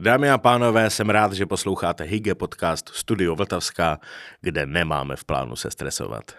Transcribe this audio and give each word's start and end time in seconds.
Dámy 0.00 0.30
a 0.30 0.38
pánové, 0.38 0.90
jsem 0.90 1.10
rád, 1.10 1.32
že 1.32 1.46
posloucháte 1.46 2.04
Hygge 2.04 2.34
podcast 2.34 2.88
Studio 2.88 3.34
Vltavská, 3.34 3.98
kde 4.40 4.66
nemáme 4.66 5.16
v 5.16 5.24
plánu 5.24 5.56
se 5.56 5.70
stresovat. 5.70 6.32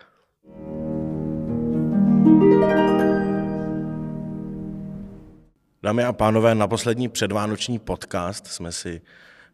Dámy 5.83 6.03
a 6.03 6.13
pánové, 6.13 6.55
na 6.55 6.67
poslední 6.67 7.09
předvánoční 7.09 7.79
podcast 7.79 8.47
jsme 8.47 8.71
si 8.71 9.01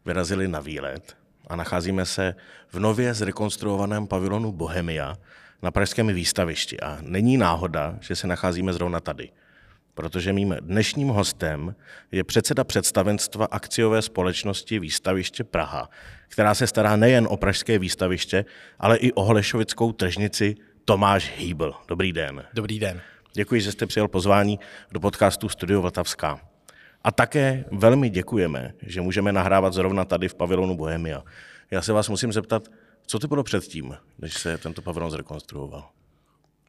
vyrazili 0.04 0.48
na 0.48 0.60
výlet 0.60 1.16
a 1.46 1.56
nacházíme 1.56 2.06
se 2.06 2.34
v 2.68 2.78
nově 2.78 3.14
zrekonstruovaném 3.14 4.06
pavilonu 4.06 4.52
Bohemia 4.52 5.16
na 5.62 5.70
pražském 5.70 6.06
výstavišti. 6.06 6.80
A 6.80 6.98
není 7.00 7.36
náhoda, 7.36 7.98
že 8.00 8.16
se 8.16 8.26
nacházíme 8.26 8.72
zrovna 8.72 9.00
tady– 9.00 9.30
protože 9.96 10.32
mým 10.32 10.56
dnešním 10.60 11.08
hostem 11.08 11.74
je 12.12 12.24
předseda 12.24 12.64
představenstva 12.64 13.46
akciové 13.50 14.02
společnosti 14.02 14.78
Výstaviště 14.78 15.44
Praha, 15.44 15.90
která 16.28 16.54
se 16.54 16.66
stará 16.66 16.96
nejen 16.96 17.26
o 17.30 17.36
pražské 17.36 17.78
výstaviště, 17.78 18.44
ale 18.78 18.96
i 18.96 19.12
o 19.12 19.24
Holešovickou 19.24 19.92
tržnici 19.92 20.54
Tomáš 20.84 21.32
Hýbl. 21.36 21.74
Dobrý 21.88 22.12
den. 22.12 22.44
Dobrý 22.54 22.78
den. 22.78 23.00
Děkuji, 23.32 23.60
že 23.60 23.72
jste 23.72 23.86
přijal 23.86 24.08
pozvání 24.08 24.60
do 24.92 25.00
podcastu 25.00 25.48
Studio 25.48 25.82
Vltavská. 25.82 26.40
A 27.04 27.10
také 27.10 27.64
velmi 27.72 28.10
děkujeme, 28.10 28.72
že 28.82 29.00
můžeme 29.00 29.32
nahrávat 29.32 29.72
zrovna 29.72 30.04
tady 30.04 30.28
v 30.28 30.34
pavilonu 30.34 30.76
Bohemia. 30.76 31.22
Já 31.70 31.82
se 31.82 31.92
vás 31.92 32.08
musím 32.08 32.32
zeptat, 32.32 32.68
co 33.06 33.18
to 33.18 33.28
bylo 33.28 33.42
předtím, 33.42 33.96
než 34.18 34.34
se 34.34 34.58
tento 34.58 34.82
pavilon 34.82 35.10
zrekonstruoval? 35.10 35.95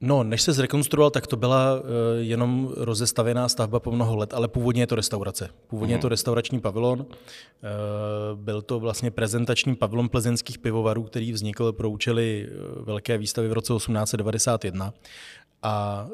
No, 0.01 0.23
než 0.23 0.41
se 0.41 0.53
zrekonstruoval, 0.53 1.09
tak 1.09 1.27
to 1.27 1.35
byla 1.35 1.79
uh, 1.79 1.87
jenom 2.17 2.73
rozestavěná 2.77 3.49
stavba 3.49 3.79
po 3.79 3.91
mnoho 3.91 4.15
let, 4.15 4.33
ale 4.33 4.47
původně 4.47 4.81
je 4.81 4.87
to 4.87 4.95
restaurace. 4.95 5.49
Původně 5.67 5.93
mm. 5.93 5.97
je 5.97 6.01
to 6.01 6.07
mhm. 6.07 6.11
restaurační 6.11 6.59
pavilon. 6.59 6.99
Uh, 6.99 7.05
byl 8.35 8.61
to 8.61 8.79
vlastně 8.79 9.11
prezentační 9.11 9.75
pavilon 9.75 10.09
plzeňských 10.09 10.57
pivovarů, 10.57 11.03
který 11.03 11.31
vznikl 11.31 11.73
pro 11.73 11.89
účely 11.89 12.47
uh, 12.49 12.85
velké 12.85 13.17
výstavy 13.17 13.47
v 13.47 13.53
roce 13.53 13.73
1891. 13.73 14.93
A 15.63 16.07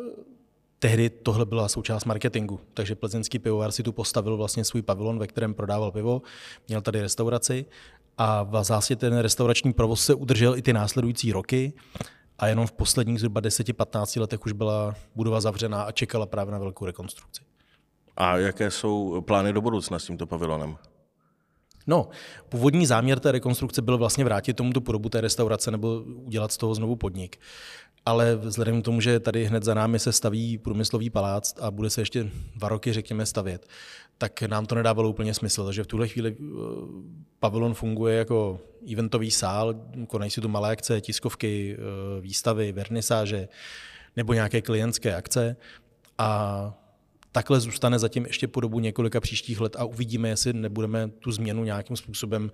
tehdy 0.80 1.10
tohle 1.10 1.46
byla 1.46 1.68
součást 1.68 2.06
marketingu, 2.06 2.60
takže 2.74 2.96
plzeňský 2.96 3.40
pivovar 3.40 3.72
si 3.72 3.84
tu 3.84 3.92
postavil 3.92 4.38
vlastně 4.38 4.64
svůj 4.64 4.82
pavilon, 4.82 5.20
ve 5.20 5.28
kterém 5.28 5.54
prodával 5.54 5.92
pivo, 5.92 6.22
měl 6.68 6.82
tady 6.82 7.02
restauraci 7.02 7.66
a 8.18 8.44
v 8.44 8.64
zásadě 8.64 8.96
ten 8.96 9.18
restaurační 9.18 9.74
provoz 9.74 10.06
se 10.06 10.14
udržel 10.14 10.58
i 10.58 10.62
ty 10.62 10.74
následující 10.74 11.32
roky 11.32 11.74
a 12.40 12.48
jenom 12.48 12.68
v 12.68 12.72
posledních 12.72 13.20
zhruba 13.20 13.42
10-15 13.42 14.22
letech 14.22 14.46
už 14.46 14.52
byla 14.52 14.96
budova 15.16 15.42
zavřená 15.42 15.84
a 15.84 15.92
čekala 15.92 16.26
právě 16.26 16.52
na 16.52 16.60
velkou 16.60 16.86
rekonstrukci. 16.86 17.42
A 18.18 18.38
jaké 18.38 18.72
jsou 18.72 19.22
plány 19.22 19.54
do 19.54 19.62
budoucna 19.62 20.00
s 20.00 20.06
tímto 20.06 20.28
pavilonem? 20.28 20.78
No, 21.88 22.10
původní 22.50 22.86
záměr 22.86 23.20
té 23.20 23.32
rekonstrukce 23.32 23.82
byl 23.82 23.98
vlastně 23.98 24.24
vrátit 24.24 24.54
tomu 24.54 24.72
tu 24.72 24.82
podobu 24.82 25.10
té 25.10 25.22
restaurace 25.22 25.72
nebo 25.72 26.00
udělat 26.02 26.52
z 26.52 26.58
toho 26.58 26.76
znovu 26.76 26.96
podnik 26.96 27.40
ale 28.06 28.36
vzhledem 28.36 28.82
k 28.82 28.86
tomu, 28.86 29.02
že 29.02 29.20
tady 29.20 29.46
hned 29.46 29.64
za 29.64 29.74
námi 29.74 30.00
se 30.00 30.12
staví 30.12 30.58
průmyslový 30.58 31.10
palác 31.10 31.56
a 31.62 31.72
bude 31.72 31.90
se 31.90 32.02
ještě 32.02 32.30
dva 32.56 32.70
roky, 32.70 32.94
řekněme, 32.94 33.26
stavět, 33.26 33.68
tak 34.18 34.42
nám 34.42 34.66
to 34.66 34.76
nedávalo 34.76 35.10
úplně 35.10 35.34
smysl. 35.34 35.66
Takže 35.66 35.84
v 35.84 35.88
tuhle 35.88 36.08
chvíli 36.08 36.36
eh, 36.40 36.44
pavilon 37.40 37.74
funguje 37.74 38.18
jako 38.18 38.60
eventový 38.92 39.32
sál, 39.32 39.76
konají 40.08 40.32
si 40.32 40.42
tu 40.42 40.48
malé 40.48 40.72
akce, 40.72 41.02
tiskovky, 41.02 41.78
eh, 41.78 42.22
výstavy, 42.22 42.72
vernisáže 42.72 43.48
nebo 44.16 44.34
nějaké 44.34 44.62
klientské 44.62 45.16
akce 45.16 45.56
a 46.18 46.74
takhle 47.32 47.60
zůstane 47.60 48.00
zatím 48.00 48.26
ještě 48.26 48.48
po 48.48 48.60
dobu 48.60 48.80
několika 48.80 49.20
příštích 49.20 49.62
let 49.62 49.76
a 49.80 49.86
uvidíme, 49.86 50.30
jestli 50.30 50.54
nebudeme 50.54 51.08
tu 51.08 51.32
změnu 51.32 51.64
nějakým 51.64 51.98
způsobem 51.98 52.52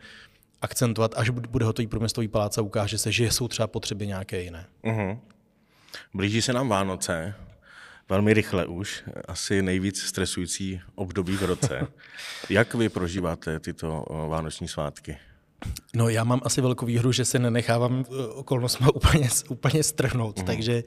akcentovat, 0.62 1.14
až 1.18 1.30
bude 1.30 1.66
hotový 1.66 1.88
průmyslový 1.88 2.28
palác 2.28 2.58
a 2.58 2.62
ukáže 2.62 2.98
se, 2.98 3.12
že 3.12 3.32
jsou 3.32 3.48
třeba 3.48 3.68
potřeby 3.68 4.08
nějaké 4.08 4.42
jiné. 4.42 4.68
Uh-huh. 4.84 5.20
Blíží 6.14 6.42
se 6.42 6.54
nám 6.54 6.70
Vánoce, 6.70 7.36
velmi 8.10 8.34
rychle 8.34 8.66
už, 8.66 9.04
asi 9.28 9.62
nejvíc 9.62 10.02
stresující 10.02 10.82
období 10.96 11.38
v 11.38 11.44
roce. 11.44 11.88
Jak 12.50 12.74
vy 12.74 12.90
prožíváte 12.90 13.60
tyto 13.60 14.06
vánoční 14.30 14.68
svátky? 14.68 15.18
No 15.96 16.10
já 16.10 16.24
mám 16.24 16.42
asi 16.44 16.62
velkou 16.62 16.86
výhru, 16.86 17.12
že 17.12 17.26
se 17.26 17.40
nenechávám 17.40 18.06
e, 18.10 18.28
okolnostma 18.28 18.88
úplně, 18.96 19.30
úplně 19.50 19.84
strhnout, 19.84 20.40
mm. 20.40 20.46
takže 20.46 20.74
e, 20.74 20.84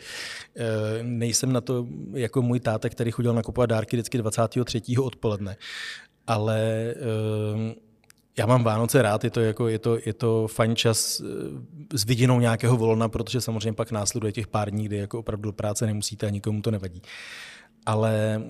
nejsem 1.02 1.52
na 1.52 1.60
to 1.60 1.86
jako 2.12 2.42
můj 2.42 2.60
táta, 2.60 2.88
který 2.88 3.10
chodil 3.10 3.34
nakupovat 3.34 3.70
dárky 3.70 3.96
vždycky 3.96 4.18
23. 4.18 4.82
odpoledne. 4.98 5.56
Ale 6.26 6.60
e, 6.60 6.94
já 8.36 8.46
mám 8.46 8.64
Vánoce 8.64 9.02
rád, 9.02 9.24
je 9.24 9.30
to, 9.30 9.40
jako, 9.40 9.68
je 9.68 9.78
to, 9.78 9.98
je 10.06 10.12
to 10.12 10.48
fajn 10.48 10.76
čas 10.76 11.20
eh, 11.20 11.98
s 11.98 12.04
vidinou 12.04 12.40
nějakého 12.40 12.76
volna, 12.76 13.08
protože 13.08 13.40
samozřejmě 13.40 13.72
pak 13.72 13.92
následuje 13.92 14.32
těch 14.32 14.46
pár 14.46 14.70
dní, 14.70 14.84
kdy 14.84 14.96
jako 14.96 15.18
opravdu 15.18 15.48
do 15.48 15.52
práce 15.52 15.86
nemusíte 15.86 16.26
a 16.26 16.30
nikomu 16.30 16.62
to 16.62 16.70
nevadí. 16.70 17.02
Ale 17.86 18.42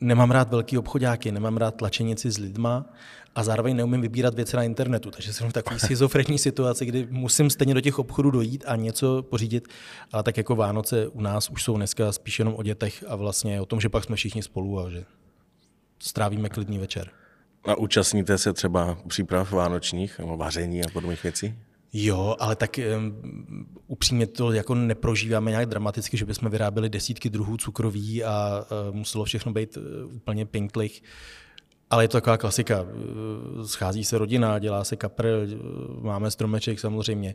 nemám 0.00 0.30
rád 0.30 0.50
velký 0.50 0.78
obchodáky, 0.78 1.32
nemám 1.32 1.56
rád 1.56 1.74
tlačenici 1.74 2.30
s 2.30 2.38
lidma 2.38 2.86
a 3.34 3.44
zároveň 3.44 3.76
neumím 3.76 4.00
vybírat 4.00 4.34
věci 4.34 4.56
na 4.56 4.62
internetu, 4.62 5.10
takže 5.10 5.32
jsem 5.32 5.50
v 5.50 5.52
takové 5.52 5.78
schizofrenní 5.86 6.38
situaci, 6.38 6.86
kdy 6.86 7.06
musím 7.10 7.50
stejně 7.50 7.74
do 7.74 7.80
těch 7.80 7.98
obchodů 7.98 8.30
dojít 8.30 8.64
a 8.66 8.76
něco 8.76 9.22
pořídit, 9.22 9.68
ale 10.12 10.22
tak 10.22 10.36
jako 10.36 10.56
Vánoce 10.56 11.08
u 11.08 11.20
nás 11.20 11.50
už 11.50 11.62
jsou 11.62 11.76
dneska 11.76 12.12
spíš 12.12 12.38
jenom 12.38 12.54
o 12.54 12.62
dětech 12.62 13.04
a 13.08 13.16
vlastně 13.16 13.60
o 13.60 13.66
tom, 13.66 13.80
že 13.80 13.88
pak 13.88 14.04
jsme 14.04 14.16
všichni 14.16 14.42
spolu 14.42 14.80
a 14.80 14.90
že 14.90 15.04
strávíme 15.98 16.48
klidný 16.48 16.78
večer. 16.78 17.10
A 17.66 17.74
účastníte 17.74 18.38
se 18.38 18.52
třeba 18.52 18.98
příprav 19.08 19.52
vánočních 19.52 20.18
nebo 20.18 20.36
vaření 20.36 20.84
a 20.84 20.88
podobných 20.92 21.22
věcí? 21.22 21.54
Jo, 21.92 22.36
ale 22.38 22.56
tak 22.56 22.80
um, 22.96 23.66
upřímně 23.86 24.26
to 24.26 24.52
jako 24.52 24.74
neprožíváme 24.74 25.50
nějak 25.50 25.66
dramaticky, 25.66 26.16
že 26.16 26.24
bychom 26.24 26.50
vyráběli 26.50 26.88
desítky 26.88 27.30
druhů 27.30 27.56
cukroví 27.56 28.24
a 28.24 28.64
uh, 28.88 28.94
muselo 28.94 29.24
všechno 29.24 29.52
být 29.52 29.76
uh, 29.76 29.82
úplně 30.14 30.46
pinklich. 30.46 31.02
Ale 31.90 32.04
je 32.04 32.08
to 32.08 32.16
taková 32.16 32.38
klasika. 32.38 32.82
Uh, 32.82 33.62
schází 33.66 34.04
se 34.04 34.18
rodina, 34.18 34.58
dělá 34.58 34.84
se 34.84 34.96
kapr, 34.96 35.26
uh, 35.26 36.04
máme 36.04 36.30
stromeček 36.30 36.80
samozřejmě. 36.80 37.34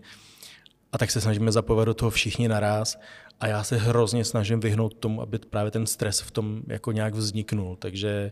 A 0.91 0.97
tak 0.97 1.12
se 1.12 1.22
snažíme 1.22 1.52
zapojovat 1.52 1.86
do 1.86 1.94
toho 1.94 2.12
všichni 2.12 2.47
naraz 2.47 3.00
a 3.40 3.47
já 3.47 3.64
se 3.64 3.78
hrozně 3.78 4.25
snažím 4.25 4.59
vyhnout 4.59 4.94
tomu, 4.94 5.22
aby 5.22 5.40
právě 5.40 5.72
ten 5.72 5.86
stres 5.86 6.22
v 6.22 6.31
tom 6.31 6.62
jako 6.68 6.91
nějak 6.91 7.14
vzniknul. 7.14 7.75
Takže 7.75 8.31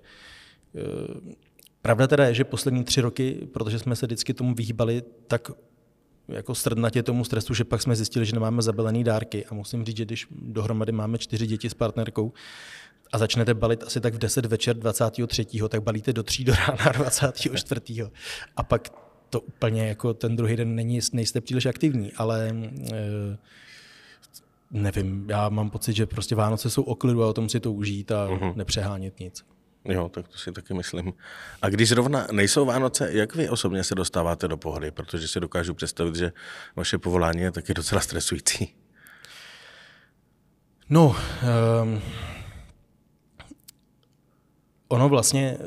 uh, 0.73 1.33
Pravda 1.81 2.07
teda 2.07 2.25
je, 2.25 2.33
že 2.33 2.43
poslední 2.43 2.83
tři 2.83 3.01
roky, 3.01 3.47
protože 3.53 3.79
jsme 3.79 3.95
se 3.95 4.05
vždycky 4.05 4.33
tomu 4.33 4.55
vyhýbali, 4.55 5.03
tak 5.27 5.51
jako 6.27 6.55
strdnatě 6.55 7.03
tomu 7.03 7.25
stresu, 7.25 7.53
že 7.53 7.63
pak 7.63 7.81
jsme 7.81 7.95
zjistili, 7.95 8.25
že 8.25 8.33
nemáme 8.33 8.61
zabalený 8.61 9.03
dárky. 9.03 9.45
A 9.45 9.53
musím 9.53 9.85
říct, 9.85 9.97
že 9.97 10.05
když 10.05 10.27
dohromady 10.31 10.91
máme 10.91 11.17
čtyři 11.17 11.47
děti 11.47 11.69
s 11.69 11.73
partnerkou 11.73 12.33
a 13.11 13.17
začnete 13.17 13.53
balit 13.53 13.83
asi 13.83 14.01
tak 14.01 14.13
v 14.13 14.17
10 14.17 14.45
večer 14.45 14.77
23. 14.77 15.45
tak 15.69 15.83
balíte 15.83 16.13
do 16.13 16.23
3 16.23 16.43
do 16.43 16.53
rána 16.53 16.91
24. 16.93 17.81
A 18.55 18.63
pak 18.63 18.89
to 19.29 19.41
úplně 19.41 19.87
jako 19.87 20.13
ten 20.13 20.35
druhý 20.35 20.55
den 20.55 20.75
není, 20.75 20.99
nejste 21.13 21.41
příliš 21.41 21.65
aktivní, 21.65 22.13
ale 22.13 22.49
e, 22.93 23.37
nevím, 24.71 25.25
já 25.29 25.49
mám 25.49 25.69
pocit, 25.69 25.93
že 25.95 26.05
prostě 26.05 26.35
Vánoce 26.35 26.69
jsou 26.69 26.83
o 26.83 26.95
klidu 26.95 27.23
a 27.23 27.27
o 27.27 27.33
tom 27.33 27.49
si 27.49 27.59
to 27.59 27.73
užít 27.73 28.11
a 28.11 28.27
uh-huh. 28.27 28.55
nepřehánět 28.55 29.19
nic. 29.19 29.43
Jo, 29.89 30.09
tak 30.09 30.27
to 30.27 30.37
si 30.37 30.51
taky 30.51 30.73
myslím. 30.73 31.13
A 31.61 31.69
když 31.69 31.89
zrovna 31.89 32.27
nejsou 32.31 32.65
Vánoce, 32.65 33.09
jak 33.13 33.35
vy 33.35 33.49
osobně 33.49 33.83
se 33.83 33.95
dostáváte 33.95 34.47
do 34.47 34.57
pohody? 34.57 34.91
Protože 34.91 35.27
si 35.27 35.39
dokážu 35.39 35.73
představit, 35.73 36.15
že 36.15 36.31
vaše 36.75 36.97
povolání 36.97 37.41
je 37.41 37.51
taky 37.51 37.73
docela 37.73 38.01
stresující. 38.01 38.75
No, 40.89 41.15
um, 41.83 42.01
ono 44.87 45.09
vlastně, 45.09 45.57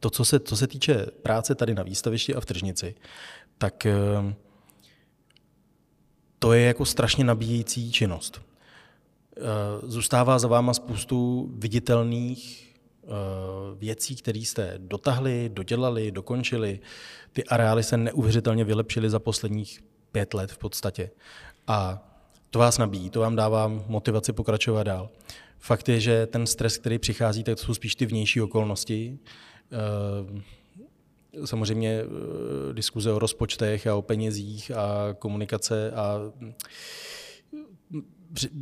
to, 0.00 0.10
co 0.10 0.24
se, 0.24 0.40
co 0.40 0.56
se 0.56 0.66
týče 0.66 1.06
práce 1.22 1.54
tady 1.54 1.74
na 1.74 1.82
výstavišti 1.82 2.34
a 2.34 2.40
v 2.40 2.46
tržnici, 2.46 2.94
tak 3.58 3.86
um, 4.18 4.34
to 6.38 6.52
je 6.52 6.62
jako 6.62 6.84
strašně 6.84 7.24
nabíjející 7.24 7.92
činnost. 7.92 8.42
Uh, 9.36 9.88
zůstává 9.90 10.38
za 10.38 10.48
váma 10.48 10.74
spoustu 10.74 11.50
viditelných 11.58 12.69
Eh, 12.69 12.69
věcí, 13.76 14.16
které 14.16 14.38
jste 14.38 14.74
dotahli, 14.78 15.50
dodělali, 15.52 16.10
dokončili. 16.10 16.80
Ty 17.32 17.44
areály 17.44 17.82
se 17.82 17.96
neuvěřitelně 17.96 18.64
vylepšily 18.64 19.10
za 19.10 19.18
posledních 19.18 19.80
pět 20.12 20.34
let 20.34 20.52
v 20.52 20.58
podstatě. 20.58 21.10
A 21.66 22.06
to 22.50 22.58
vás 22.58 22.78
nabíjí, 22.78 23.10
to 23.10 23.20
vám 23.20 23.36
dává 23.36 23.68
motivaci 23.68 24.32
pokračovat 24.32 24.82
dál. 24.82 25.08
Fakt 25.58 25.88
je, 25.88 26.00
že 26.00 26.26
ten 26.26 26.46
stres, 26.46 26.78
který 26.78 26.98
přichází, 26.98 27.44
tak 27.44 27.58
jsou 27.58 27.74
spíš 27.74 27.94
ty 27.94 28.06
vnější 28.06 28.40
okolnosti. 28.40 29.18
Eh, 29.72 31.46
samozřejmě 31.46 32.00
eh, 32.02 32.72
diskuze 32.72 33.12
o 33.12 33.18
rozpočtech 33.18 33.86
a 33.86 33.94
o 33.94 34.02
penězích 34.02 34.70
a 34.70 35.14
komunikace 35.18 35.90
a 35.90 36.18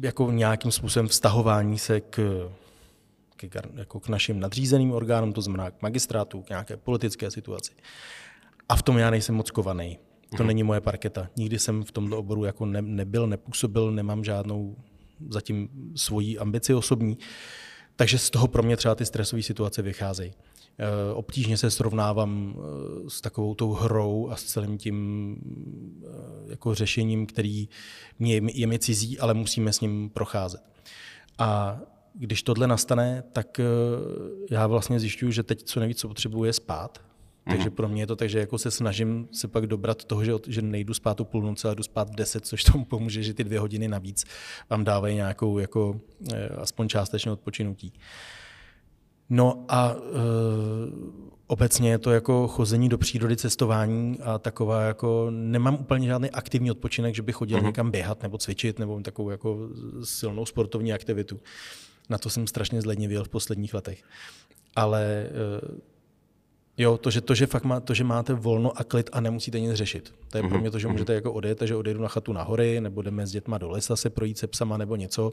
jako 0.03 0.31
nějakým 0.31 0.73
způsobem 0.73 1.09
vztahování 1.09 1.79
se 1.79 2.01
k 2.01 2.49
k, 3.47 3.57
jako 3.75 4.01
k 4.01 4.09
našim 4.09 4.41
nadřízeným 4.41 4.93
orgánům, 4.93 5.33
to 5.33 5.41
znamená 5.41 5.71
k 5.71 5.83
magistrátu, 5.83 6.43
k 6.43 6.49
nějaké 6.49 6.77
politické 6.77 7.31
situaci. 7.31 7.73
A 8.69 8.77
v 8.77 8.83
tom 8.83 8.99
já 8.99 9.11
nejsem 9.11 9.35
moc 9.35 9.51
kovaný. 9.51 9.99
To 10.37 10.45
není 10.45 10.63
moje 10.63 10.81
parketa. 10.81 11.31
Nikdy 11.37 11.59
jsem 11.59 11.85
v 11.85 11.93
tomto 11.93 12.19
oboru 12.19 12.45
jako 12.45 12.67
ne, 12.67 12.83
nebyl, 12.83 13.27
nepůsobil, 13.27 13.93
nemám 13.93 14.25
žádnou 14.25 14.77
zatím 15.29 15.69
svoji 15.97 16.39
ambici 16.39 16.75
osobní. 16.75 17.19
Takže 17.97 18.19
z 18.19 18.31
toho 18.31 18.49
pro 18.49 18.63
mě 18.63 18.77
třeba 18.77 18.95
ty 18.95 19.07
stresové 19.07 19.43
situace 19.43 19.83
vycházejí. 19.83 20.33
Eh, 20.79 21.15
obtížně 21.15 21.57
se 21.57 21.71
srovnávám 21.71 22.57
eh, 22.57 23.11
s 23.11 23.21
takovou 23.21 23.55
tou 23.55 23.73
hrou 23.73 24.29
a 24.31 24.37
s 24.37 24.43
celým 24.43 24.79
tím 24.79 25.37
eh, 26.03 26.51
jako 26.51 26.75
řešením, 26.75 27.27
který 27.27 27.69
mě, 28.19 28.41
je 28.55 28.67
mi 28.67 28.79
cizí, 28.79 29.19
ale 29.19 29.35
musíme 29.35 29.73
s 29.73 29.81
ním 29.81 30.11
procházet. 30.11 30.61
A 31.39 31.81
když 32.19 32.43
tohle 32.43 32.67
nastane, 32.67 33.23
tak 33.33 33.61
já 34.51 34.67
vlastně 34.67 35.01
zjišťuju, 35.01 35.33
že 35.33 35.43
teď 35.43 35.63
co 35.63 35.81
nejvíc, 35.81 35.99
co 35.99 36.09
potřebuji, 36.09 36.45
je 36.45 36.53
spát. 36.53 37.09
Takže 37.49 37.71
pro 37.71 37.89
mě 37.89 38.03
je 38.03 38.07
to 38.07 38.17
tak, 38.17 38.29
že 38.29 38.39
jako 38.39 38.59
se 38.59 38.71
snažím 38.71 39.29
se 39.33 39.49
pak 39.49 39.67
dobrat 39.67 40.05
toho, 40.05 40.25
že, 40.25 40.33
že 40.47 40.63
nejdu 40.63 40.95
spát 40.95 41.21
o 41.21 41.25
půlnoci, 41.25 41.67
ale 41.67 41.75
jdu 41.75 41.83
spát 41.83 42.11
v 42.11 42.15
10, 42.15 42.47
což 42.47 42.65
tomu 42.65 42.85
pomůže, 42.85 43.23
že 43.23 43.35
ty 43.35 43.45
dvě 43.45 43.61
hodiny 43.61 43.89
navíc 43.89 44.25
vám 44.71 44.85
dávají 44.85 45.17
nějakou 45.17 45.59
jako 45.59 46.01
aspoň 46.57 46.89
částečné 46.89 47.33
odpočinutí. 47.33 47.93
No 49.31 49.65
a 49.69 49.97
e, 49.97 49.99
obecně 51.47 51.91
je 51.91 51.99
to 51.99 52.11
jako 52.11 52.49
chození 52.49 52.89
do 52.89 52.99
přírody, 52.99 53.37
cestování 53.37 54.19
a 54.21 54.39
taková 54.39 54.83
jako, 54.83 55.27
nemám 55.31 55.75
úplně 55.75 56.07
žádný 56.07 56.31
aktivní 56.31 56.71
odpočinek, 56.71 57.15
že 57.15 57.23
bych 57.23 57.35
chodil 57.35 57.59
mm-hmm. 57.59 57.67
někam 57.67 57.91
běhat 57.91 58.23
nebo 58.23 58.39
cvičit 58.39 58.79
nebo 58.79 59.01
takovou 59.01 59.31
jako 59.31 59.69
silnou 60.05 60.47
sportovní 60.47 60.93
aktivitu. 60.93 61.41
Na 62.09 62.19
to 62.19 62.31
jsem 62.31 62.47
strašně 62.47 62.83
zlednivěl 62.83 63.25
v 63.25 63.29
posledních 63.29 63.75
letech. 63.75 64.03
Ale 64.77 65.03
e, 65.05 65.99
Jo, 66.81 66.99
to, 66.99 67.11
že, 67.11 67.21
to, 67.21 67.35
že 67.35 67.47
fakt 67.47 67.65
má, 67.65 67.81
to, 67.81 67.95
že 67.95 68.05
máte 68.05 68.35
volno 68.35 68.79
a 68.79 68.85
klid 68.85 69.11
a 69.13 69.21
nemusíte 69.21 69.61
nic 69.61 69.73
řešit. 69.73 70.15
To 70.31 70.39
je 70.39 70.43
mm-hmm. 70.43 70.49
pro 70.49 70.57
mhm, 70.57 70.61
mě 70.61 70.71
to, 70.71 70.79
že 70.79 70.87
mhm. 70.87 70.95
můžete 70.95 71.15
jako 71.15 71.33
odjet, 71.33 71.63
že 71.63 71.77
odjedu 71.77 72.03
na 72.03 72.09
chatu 72.09 72.33
na 72.33 72.43
hory, 72.43 72.81
nebo 72.81 73.03
jdeme 73.03 73.27
s 73.27 73.31
dětma 73.31 73.59
do 73.59 73.71
lesa 73.71 73.97
se 73.97 74.11
projít 74.11 74.39
se 74.39 74.47
psama 74.47 74.77
nebo 74.77 74.97
něco 74.97 75.33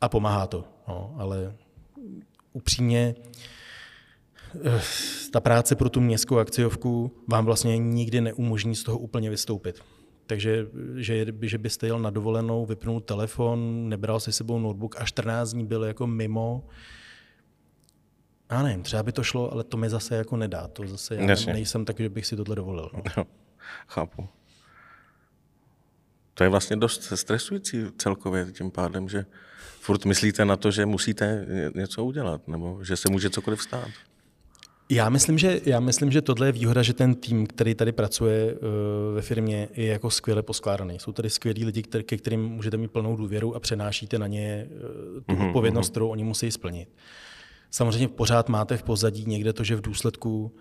a 0.00 0.08
pomáhá 0.08 0.46
to. 0.46 0.64
No, 0.88 1.14
ale 1.18 1.54
upřímně 2.52 3.14
eh, 4.64 4.82
ta 5.32 5.40
práce 5.40 5.74
pro 5.74 5.88
tu 5.88 6.00
městskou 6.00 6.38
akciovku 6.38 7.12
vám 7.28 7.44
vlastně 7.44 7.78
nikdy 7.78 8.20
neumožní 8.20 8.76
z 8.76 8.82
toho 8.82 8.98
úplně 8.98 9.30
vystoupit. 9.30 9.80
Takže 10.26 10.66
že, 10.96 11.26
že 11.42 11.58
byste 11.58 11.86
jel 11.86 11.98
na 11.98 12.10
dovolenou, 12.10 12.66
vypnul 12.66 13.00
telefon, 13.00 13.88
nebral 13.88 14.20
si 14.20 14.32
sebou 14.32 14.58
notebook 14.58 15.00
a 15.00 15.04
14 15.04 15.52
dní 15.52 15.66
byl 15.66 15.84
jako 15.84 16.06
mimo, 16.06 16.64
já 18.50 18.62
nevím, 18.62 18.82
třeba 18.82 19.02
by 19.02 19.12
to 19.12 19.22
šlo, 19.22 19.52
ale 19.52 19.64
to 19.64 19.76
mi 19.76 19.90
zase 19.90 20.16
jako 20.16 20.36
nedá. 20.36 20.68
To 20.68 20.86
zase 20.86 21.14
já 21.14 21.22
Jasně. 21.22 21.52
nejsem 21.52 21.84
tak, 21.84 22.00
že 22.00 22.08
bych 22.08 22.26
si 22.26 22.36
tohle 22.36 22.56
dovolil. 22.56 22.90
No. 22.94 23.02
Jo, 23.16 23.26
chápu. 23.88 24.28
To 26.34 26.44
je 26.44 26.50
vlastně 26.50 26.76
dost 26.76 27.02
stresující 27.14 27.84
celkově 27.98 28.52
tím 28.52 28.70
pádem, 28.70 29.08
že 29.08 29.26
furt 29.80 30.04
myslíte 30.04 30.44
na 30.44 30.56
to, 30.56 30.70
že 30.70 30.86
musíte 30.86 31.46
něco 31.74 32.04
udělat, 32.04 32.48
nebo 32.48 32.84
že 32.84 32.96
se 32.96 33.10
může 33.10 33.30
cokoliv 33.30 33.62
stát. 33.62 33.88
Já 34.88 35.08
myslím, 35.08 35.38
že, 35.38 35.60
já 35.64 35.80
myslím, 35.80 36.12
že 36.12 36.22
tohle 36.22 36.48
je 36.48 36.52
výhoda, 36.52 36.82
že 36.82 36.92
ten 36.92 37.14
tým, 37.14 37.46
který 37.46 37.74
tady 37.74 37.92
pracuje 37.92 38.54
uh, 38.54 38.60
ve 39.14 39.22
firmě, 39.22 39.68
je 39.72 39.86
jako 39.86 40.10
skvěle 40.10 40.42
poskládaný. 40.42 40.98
Jsou 40.98 41.12
tady 41.12 41.30
skvělí 41.30 41.64
lidi, 41.64 41.82
který, 41.82 42.04
ke 42.04 42.16
kterým 42.16 42.44
můžete 42.48 42.76
mít 42.76 42.90
plnou 42.90 43.16
důvěru 43.16 43.54
a 43.54 43.60
přenášíte 43.60 44.18
na 44.18 44.26
ně 44.26 44.68
uh, 44.70 44.80
tu 45.26 45.34
mm-hmm. 45.34 45.46
odpovědnost, 45.46 45.90
kterou 45.90 46.08
oni 46.08 46.24
musí 46.24 46.50
splnit. 46.50 46.88
Samozřejmě 47.70 48.08
pořád 48.08 48.48
máte 48.48 48.76
v 48.76 48.82
pozadí 48.82 49.24
někde 49.26 49.52
to, 49.52 49.64
že 49.64 49.76
v 49.76 49.80
důsledku 49.80 50.56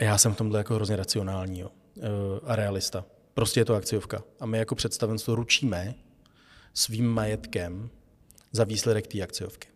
já 0.00 0.18
jsem 0.18 0.34
v 0.34 0.36
tomhle 0.36 0.60
jako 0.60 0.74
hrozně 0.74 0.96
racionální 0.96 1.60
jo, 1.60 1.68
uh, 1.96 2.04
a 2.44 2.56
realista. 2.56 3.04
Prostě 3.34 3.60
je 3.60 3.64
to 3.64 3.74
akciovka. 3.74 4.22
A 4.40 4.46
my 4.46 4.58
jako 4.58 4.74
představenstvo 4.74 5.34
ručíme 5.34 5.94
svým 6.74 7.08
majetkem 7.08 7.90
za 8.52 8.64
výsledek 8.64 9.06
té 9.06 9.22
akciovky. 9.22 9.68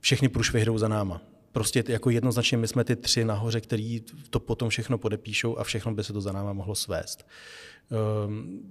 Všechny 0.00 0.28
průšvy 0.28 0.60
hrou 0.60 0.78
za 0.78 0.88
náma. 0.88 1.29
Prostě 1.52 1.84
jako 1.88 2.10
jednoznačně 2.10 2.58
my 2.58 2.68
jsme 2.68 2.84
ty 2.84 2.96
tři 2.96 3.24
nahoře, 3.24 3.60
který 3.60 4.00
to 4.30 4.40
potom 4.40 4.68
všechno 4.68 4.98
podepíšou 4.98 5.58
a 5.58 5.64
všechno 5.64 5.94
by 5.94 6.04
se 6.04 6.12
to 6.12 6.20
za 6.20 6.32
náma 6.32 6.52
mohlo 6.52 6.74
svést. 6.74 7.26
Um, 8.26 8.62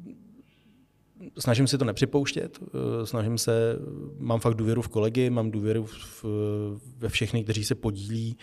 snažím 1.39 1.67
se 1.67 1.77
to 1.77 1.85
nepřipouštět, 1.85 2.59
eh, 2.61 3.05
snažím 3.05 3.37
se, 3.37 3.75
mám 4.17 4.39
fakt 4.39 4.53
důvěru 4.53 4.81
v 4.81 4.87
kolegy, 4.87 5.29
mám 5.29 5.51
důvěru 5.51 5.85
v, 5.85 6.25
ve 6.97 7.09
všechny, 7.09 7.43
kteří 7.43 7.65
se 7.65 7.75
podílí 7.75 8.37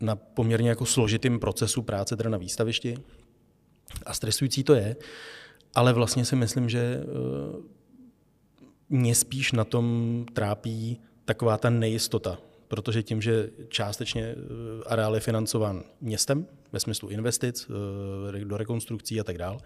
na 0.00 0.16
poměrně 0.16 0.68
jako 0.68 0.86
složitým 0.86 1.40
procesu 1.40 1.82
práce 1.82 2.16
teda 2.16 2.30
na 2.30 2.38
výstavišti. 2.38 2.96
A 4.06 4.14
stresující 4.14 4.64
to 4.64 4.74
je, 4.74 4.96
ale 5.74 5.92
vlastně 5.92 6.24
si 6.24 6.36
myslím, 6.36 6.68
že 6.68 7.00
eh, 7.02 7.06
mě 8.88 9.14
spíš 9.14 9.52
na 9.52 9.64
tom 9.64 10.26
trápí 10.32 11.00
taková 11.24 11.58
ta 11.58 11.70
nejistota, 11.70 12.38
protože 12.68 13.02
tím, 13.02 13.22
že 13.22 13.50
částečně 13.68 14.22
eh, 14.22 14.36
areál 14.86 15.14
je 15.14 15.20
financován 15.20 15.82
městem 16.00 16.46
ve 16.72 16.80
smyslu 16.80 17.08
investic 17.08 17.70
eh, 18.34 18.44
do 18.44 18.56
rekonstrukcí 18.56 19.20
a 19.20 19.24
tak 19.24 19.38
dále, 19.38 19.58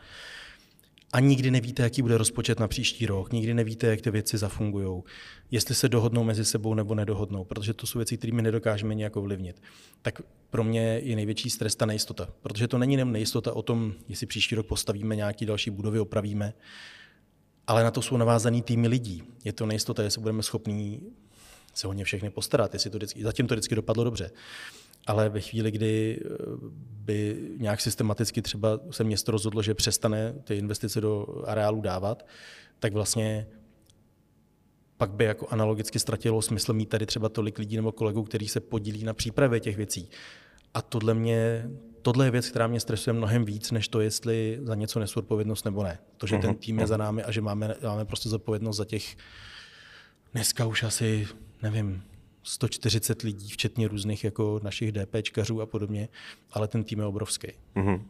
a 1.12 1.20
nikdy 1.20 1.50
nevíte, 1.50 1.82
jaký 1.82 2.02
bude 2.02 2.19
rozpočet 2.19 2.61
na 2.61 2.69
příští 2.69 3.06
rok, 3.06 3.32
nikdy 3.32 3.55
nevíte, 3.55 3.87
jak 3.87 4.00
ty 4.00 4.11
věci 4.11 4.38
zafungují, 4.38 5.02
jestli 5.50 5.75
se 5.75 5.88
dohodnou 5.88 6.25
mezi 6.25 6.44
sebou 6.44 6.75
nebo 6.75 6.94
nedohodnou, 6.94 7.44
protože 7.44 7.75
to 7.75 7.87
jsou 7.87 7.99
věci, 7.99 8.17
které 8.17 8.32
my 8.32 8.43
nedokážeme 8.43 8.94
nějak 8.94 9.17
ovlivnit. 9.17 9.62
Tak 10.03 10.23
pro 10.50 10.64
mě 10.64 11.00
je 11.03 11.17
největší 11.17 11.50
stres 11.50 11.75
ta 11.76 11.87
nejistota, 11.87 12.29
protože 12.43 12.69
to 12.69 12.79
není 12.79 12.94
jenom 12.94 13.12
nejistota 13.12 13.53
o 13.53 13.62
tom, 13.62 13.94
jestli 14.08 14.26
příští 14.26 14.55
rok 14.55 14.67
postavíme 14.67 15.17
nějaké 15.17 15.46
další 15.46 15.70
budovy, 15.70 16.00
opravíme, 16.00 16.55
ale 17.67 17.85
na 17.85 17.91
to 17.91 18.03
jsou 18.03 18.17
navázaný 18.17 18.62
týmy 18.62 18.88
lidí. 18.88 19.23
Je 19.44 19.53
to 19.53 19.67
nejistota, 19.67 20.03
jestli 20.03 20.20
budeme 20.20 20.43
schopní 20.43 21.00
se 21.75 21.88
o 21.88 21.93
ně 21.93 22.05
všechny 22.05 22.31
postarat, 22.31 22.75
jestli 22.75 22.90
to 22.90 22.99
vždycky, 22.99 23.22
zatím 23.22 23.46
to 23.46 23.55
vždycky 23.55 23.75
dopadlo 23.75 24.05
dobře. 24.05 24.31
Ale 25.06 25.28
ve 25.28 25.40
chvíli, 25.40 25.70
kdy 25.70 26.20
eh, 26.20 26.28
by 26.81 27.49
nějak 27.56 27.81
systematicky 27.81 28.43
třeba 28.43 28.81
se 28.90 29.05
město 29.05 29.32
rozhodlo, 29.32 29.62
že 29.62 29.75
přestane 29.75 30.34
ty 30.44 30.56
investice 30.56 31.00
do 31.00 31.26
areálu 31.46 31.81
dávat, 31.81 32.26
tak 32.78 32.93
vlastně 32.93 33.46
pak 34.96 35.11
by 35.11 35.25
jako 35.25 35.49
analogicky 35.50 35.99
ztratilo 35.99 36.43
smysl 36.43 36.72
mít 36.72 36.88
tady 36.88 37.06
třeba 37.06 37.28
tolik 37.28 37.58
lidí 37.58 37.76
nebo 37.76 37.93
kolegů, 37.93 38.22
kteří 38.22 38.49
se 38.49 38.61
podílí 38.61 39.05
na 39.05 39.14
přípravě 39.14 39.61
těch 39.61 39.76
věcí. 39.76 40.08
A 40.75 40.82
tohle 40.82 41.14
mě, 41.14 41.70
tohle 42.02 42.26
je 42.26 42.31
věc, 42.31 42.49
která 42.50 42.67
mě 42.67 42.81
stresuje 42.81 43.15
mnohem 43.15 43.44
víc, 43.44 43.70
než 43.70 43.89
to, 43.89 44.00
jestli 44.00 44.58
za 44.62 44.74
něco 44.74 45.00
nesu 45.00 45.19
odpovědnost 45.19 45.65
nebo 45.65 45.82
ne. 45.82 45.98
To, 46.17 46.27
že 46.27 46.39
ten 46.39 46.50
mhm, 46.50 46.58
tým 46.58 46.79
je 46.79 46.86
za 46.86 46.96
mhm. 46.96 47.05
námi 47.05 47.22
a 47.22 47.31
že 47.31 47.41
máme, 47.41 47.74
máme 47.82 48.05
prostě 48.05 48.29
zodpovědnost 48.29 48.77
za 48.77 48.84
těch 48.84 49.17
dneska 50.32 50.67
už 50.67 50.82
asi, 50.82 51.29
nevím, 51.62 52.02
140 52.43 53.22
lidí, 53.22 53.48
včetně 53.48 53.88
různých 53.88 54.24
jako 54.24 54.60
našich 54.62 54.93
DPčkařů 54.93 55.60
a 55.60 55.67
podobně, 55.67 56.08
ale 56.52 56.69
ten 56.69 56.84
tým 56.84 56.98
je 56.98 57.05
obrovský. 57.05 57.48
Mm-hmm. 57.76 58.02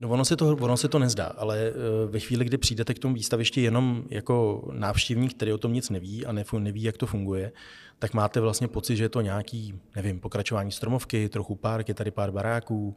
No 0.00 0.08
ono 0.08 0.24
se, 0.24 0.36
to, 0.36 0.56
ono 0.56 0.76
se 0.76 0.88
to 0.88 0.98
nezdá, 0.98 1.26
ale 1.26 1.58
eh, 1.58 1.72
ve 2.06 2.20
chvíli, 2.20 2.44
kdy 2.44 2.58
přijdete 2.58 2.94
k 2.94 2.98
tomu 2.98 3.14
výstavišti 3.14 3.62
jenom 3.62 4.04
jako 4.10 4.68
návštěvník, 4.72 5.34
který 5.34 5.52
o 5.52 5.58
tom 5.58 5.72
nic 5.72 5.90
neví 5.90 6.26
a 6.26 6.32
neví, 6.58 6.82
jak 6.82 6.96
to 6.96 7.06
funguje, 7.06 7.52
tak 7.98 8.14
máte 8.14 8.40
vlastně 8.40 8.68
pocit, 8.68 8.96
že 8.96 9.04
je 9.04 9.08
to 9.08 9.20
nějaký, 9.20 9.80
nevím, 9.96 10.20
pokračování 10.20 10.72
stromovky, 10.72 11.28
trochu 11.28 11.54
park, 11.54 11.88
je 11.88 11.94
tady 11.94 12.10
pár 12.10 12.30
baráků, 12.30 12.96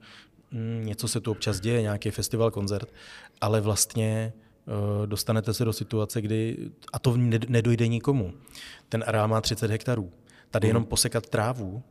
mm, 0.51 0.85
něco 0.85 1.07
se 1.07 1.19
tu 1.19 1.31
občas 1.31 1.59
děje, 1.59 1.81
nějaký 1.81 2.11
festival, 2.11 2.51
koncert, 2.51 2.93
ale 3.41 3.61
vlastně 3.61 4.33
dostanete 5.05 5.53
se 5.53 5.65
do 5.65 5.74
situace, 5.74 6.21
kdy, 6.21 6.57
a 6.93 7.00
to 7.00 7.17
nedojde 7.47 7.88
nikomu. 7.88 8.33
Ten 8.89 9.03
areál 9.07 9.27
má 9.27 9.41
30 9.41 9.71
hektarů. 9.71 10.12
Tady 10.51 10.67
jenom 10.67 10.86
posekat 10.86 11.29
trávu 11.29 11.83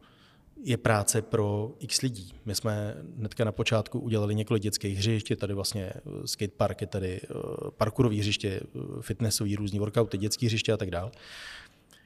je 0.63 0.77
práce 0.77 1.23
pro 1.23 1.73
x 1.79 2.03
lidí. 2.03 2.33
My 2.45 2.55
jsme 2.55 2.95
hnedka 3.19 3.45
na 3.45 3.53
počátku 3.53 4.01
udělali 4.01 4.35
několik 4.35 4.63
dětských 4.63 4.99
hřišť, 4.99 5.31
je 5.31 5.37
tady 5.37 5.55
vlastně 5.55 5.93
skatepark, 6.25 6.81
je 6.81 6.87
tady 6.87 7.21
eh, 7.23 7.35
parkourový 7.71 8.19
hřiště, 8.19 8.61
fitnessový, 9.01 9.57
různý 9.57 9.79
workouty, 9.79 10.19
dětský 10.19 10.47
hřiště 10.47 10.73
a 10.73 10.77
tak 10.77 10.91
dále. 10.91 11.11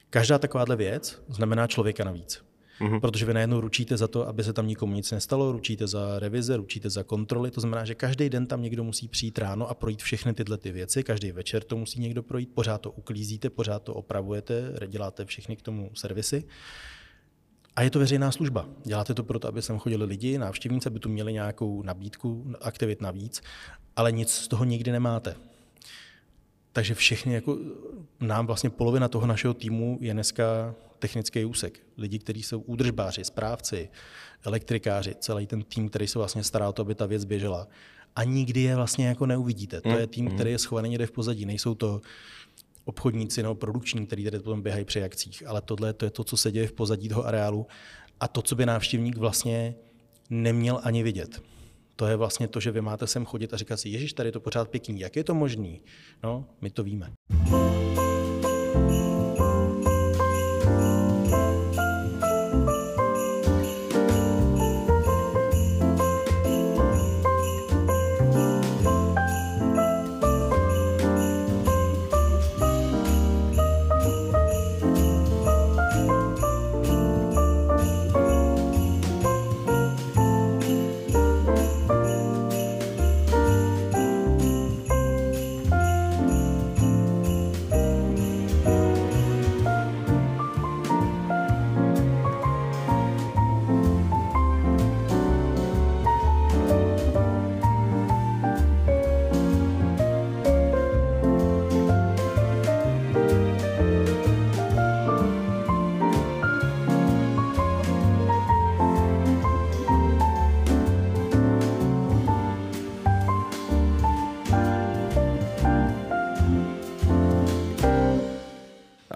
Každá 0.09 0.37
takováhle 0.37 0.75
věc 0.75 1.21
znamená 1.29 1.67
člověka 1.67 2.03
navíc. 2.03 2.50
Mm-hmm. 2.81 2.99
Protože 2.99 3.25
vy 3.25 3.33
najednou 3.33 3.61
ručíte 3.61 3.97
za 3.97 4.07
to, 4.07 4.27
aby 4.27 4.43
se 4.43 4.53
tam 4.53 4.67
nikomu 4.67 4.93
nic 4.93 5.11
nestalo, 5.11 5.51
ručíte 5.51 5.87
za 5.87 6.19
revize, 6.19 6.57
ručíte 6.57 6.89
za 6.89 7.03
kontroly. 7.03 7.51
To 7.51 7.61
znamená, 7.61 7.85
že 7.85 7.95
každý 7.95 8.29
den 8.29 8.47
tam 8.47 8.61
někdo 8.61 8.83
musí 8.83 9.07
přijít 9.07 9.39
ráno 9.39 9.69
a 9.69 9.73
projít 9.73 10.01
všechny 10.01 10.33
tyhle 10.33 10.57
ty 10.57 10.71
věci. 10.71 11.03
Každý 11.03 11.31
večer 11.31 11.63
to 11.63 11.77
musí 11.77 11.99
někdo 11.99 12.23
projít, 12.23 12.49
pořád 12.53 12.81
to 12.81 12.91
uklízíte, 12.91 13.49
pořád 13.49 13.83
to 13.83 13.93
opravujete, 13.93 14.73
děláte 14.87 15.25
všechny 15.25 15.55
k 15.55 15.61
tomu 15.61 15.91
servisy. 15.93 16.43
A 17.75 17.81
je 17.81 17.89
to 17.89 17.99
veřejná 17.99 18.31
služba. 18.31 18.65
Děláte 18.85 19.13
to 19.13 19.23
proto, 19.23 19.47
aby 19.47 19.61
sem 19.61 19.79
chodili 19.79 20.05
lidi, 20.05 20.37
návštěvníci, 20.37 20.89
aby 20.89 20.99
tu 20.99 21.09
měli 21.09 21.33
nějakou 21.33 21.83
nabídku 21.83 22.53
aktivit 22.61 23.01
navíc, 23.01 23.41
ale 23.95 24.11
nic 24.11 24.31
z 24.31 24.47
toho 24.47 24.63
nikdy 24.63 24.91
nemáte. 24.91 25.35
Takže 26.73 26.95
všechny, 26.95 27.33
jako 27.33 27.57
nám 28.19 28.47
vlastně 28.47 28.69
polovina 28.69 29.07
toho 29.07 29.27
našeho 29.27 29.53
týmu 29.53 29.97
je 30.01 30.13
dneska 30.13 30.75
technický 31.01 31.45
úsek, 31.45 31.79
lidi, 31.97 32.19
kteří 32.19 32.43
jsou 32.43 32.59
údržbáři, 32.59 33.23
správci, 33.23 33.89
elektrikáři, 34.45 35.15
celý 35.19 35.47
ten 35.47 35.63
tým, 35.63 35.89
který 35.89 36.07
se 36.07 36.19
vlastně 36.19 36.43
stará 36.43 36.69
o 36.69 36.73
to, 36.73 36.81
aby 36.81 36.95
ta 36.95 37.05
věc 37.05 37.25
běžela. 37.25 37.67
A 38.15 38.23
nikdy 38.23 38.61
je 38.61 38.75
vlastně 38.75 39.07
jako 39.07 39.25
neuvidíte. 39.25 39.81
To 39.81 39.89
je 39.89 40.07
tým, 40.07 40.31
který 40.31 40.51
je 40.51 40.59
schovaný 40.59 40.89
někde 40.89 41.05
v 41.05 41.11
pozadí. 41.11 41.45
Nejsou 41.45 41.75
to 41.75 42.01
obchodníci 42.85 43.43
nebo 43.43 43.55
produkční, 43.55 44.05
který 44.07 44.23
tady 44.23 44.39
potom 44.39 44.61
běhají 44.61 44.85
při 44.85 45.03
akcích, 45.03 45.47
ale 45.47 45.61
tohle 45.61 45.93
to 45.93 46.05
je 46.05 46.11
to, 46.11 46.23
co 46.23 46.37
se 46.37 46.51
děje 46.51 46.67
v 46.67 46.73
pozadí 46.73 47.09
toho 47.09 47.25
areálu 47.25 47.67
a 48.19 48.27
to, 48.27 48.41
co 48.41 48.55
by 48.55 48.65
návštěvník 48.65 49.17
vlastně 49.17 49.75
neměl 50.29 50.79
ani 50.83 51.03
vidět. 51.03 51.41
To 51.95 52.07
je 52.07 52.15
vlastně 52.15 52.47
to, 52.47 52.59
že 52.59 52.71
vy 52.71 52.81
máte 52.81 53.07
sem 53.07 53.25
chodit 53.25 53.53
a 53.53 53.57
říkat 53.57 53.77
si, 53.77 53.89
ježiš, 53.89 54.13
tady 54.13 54.27
je 54.27 54.33
to 54.33 54.39
pořád 54.39 54.69
pěkný, 54.69 54.99
jak 54.99 55.15
je 55.15 55.23
to 55.23 55.33
možný? 55.33 55.81
No, 56.23 56.45
my 56.61 56.69
to 56.69 56.83
víme. 56.83 57.11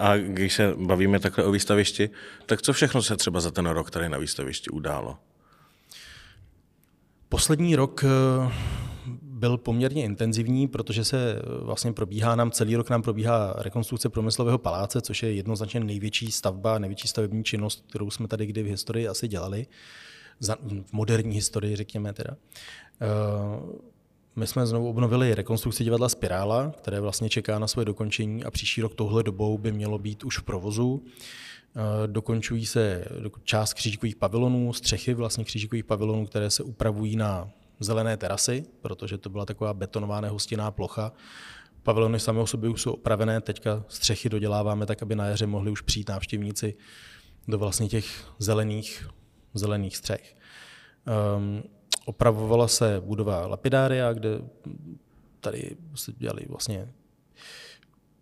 A 0.06 0.16
když 0.16 0.54
se 0.54 0.74
bavíme 0.76 1.20
takhle 1.20 1.44
o 1.44 1.50
výstavišti, 1.50 2.10
tak 2.46 2.62
co 2.62 2.72
všechno 2.72 3.02
se 3.02 3.16
třeba 3.16 3.40
za 3.40 3.50
ten 3.50 3.66
rok 3.66 3.90
tady 3.90 4.08
na 4.08 4.18
výstavišti 4.18 4.70
událo? 4.70 5.18
Poslední 7.28 7.76
rok 7.76 8.04
eh, 8.04 8.52
byl 9.22 9.58
poměrně 9.58 10.04
intenzivní, 10.04 10.68
protože 10.68 11.04
se 11.04 11.32
eh, 11.32 11.42
vlastně 11.64 11.92
probíhá 11.92 12.36
nám, 12.36 12.50
celý 12.50 12.76
rok 12.76 12.90
nám 12.90 13.02
probíhá 13.02 13.54
rekonstrukce 13.58 14.08
průmyslového 14.08 14.58
paláce, 14.58 15.00
což 15.00 15.22
je 15.22 15.32
jednoznačně 15.32 15.80
největší 15.80 16.32
stavba, 16.32 16.78
největší 16.78 17.08
stavební 17.08 17.44
činnost, 17.44 17.84
kterou 17.88 18.10
jsme 18.10 18.28
tady 18.28 18.46
kdy 18.46 18.62
v 18.62 18.66
historii 18.66 19.08
asi 19.08 19.28
dělali, 19.28 19.66
v 20.86 20.92
moderní 20.92 21.34
historii, 21.34 21.76
řekněme 21.76 22.12
teda. 22.12 22.36
My 24.38 24.46
jsme 24.46 24.66
znovu 24.66 24.88
obnovili 24.88 25.34
rekonstrukci 25.34 25.84
divadla 25.84 26.08
Spirála, 26.08 26.72
které 26.78 27.00
vlastně 27.00 27.28
čeká 27.28 27.58
na 27.58 27.66
svoje 27.66 27.84
dokončení 27.84 28.44
a 28.44 28.50
příští 28.50 28.82
rok 28.82 28.94
tohle 28.94 29.22
dobou 29.22 29.58
by 29.58 29.72
mělo 29.72 29.98
být 29.98 30.24
už 30.24 30.38
v 30.38 30.42
provozu. 30.42 31.02
Eh, 31.04 32.06
dokončují 32.06 32.66
se 32.66 33.04
část 33.44 33.74
křížkových 33.74 34.16
pavilonů, 34.16 34.72
střechy 34.72 35.14
vlastně 35.14 35.44
křížkových 35.44 35.84
pavilonů, 35.84 36.26
které 36.26 36.50
se 36.50 36.62
upravují 36.62 37.16
na 37.16 37.50
zelené 37.80 38.16
terasy, 38.16 38.64
protože 38.80 39.18
to 39.18 39.30
byla 39.30 39.46
taková 39.46 39.74
betonová 39.74 40.20
nehostinná 40.20 40.70
plocha. 40.70 41.12
Pavilony 41.82 42.20
samé 42.20 42.40
o 42.40 42.46
sobě 42.46 42.70
už 42.70 42.82
jsou 42.82 42.92
opravené, 42.92 43.40
teďka 43.40 43.84
střechy 43.88 44.28
doděláváme 44.28 44.86
tak, 44.86 45.02
aby 45.02 45.14
na 45.14 45.26
jaře 45.26 45.46
mohli 45.46 45.70
už 45.70 45.80
přijít 45.80 46.08
návštěvníci 46.08 46.74
do 47.48 47.58
vlastně 47.58 47.88
těch 47.88 48.24
zelených, 48.38 49.08
zelených 49.54 49.96
střech. 49.96 50.36
Um, 51.36 51.62
opravovala 52.06 52.68
se 52.68 53.02
budova 53.04 53.46
Lapidária, 53.46 54.12
kde 54.12 54.30
tady 55.40 55.76
se 55.94 56.12
dělali 56.12 56.46
vlastně 56.48 56.88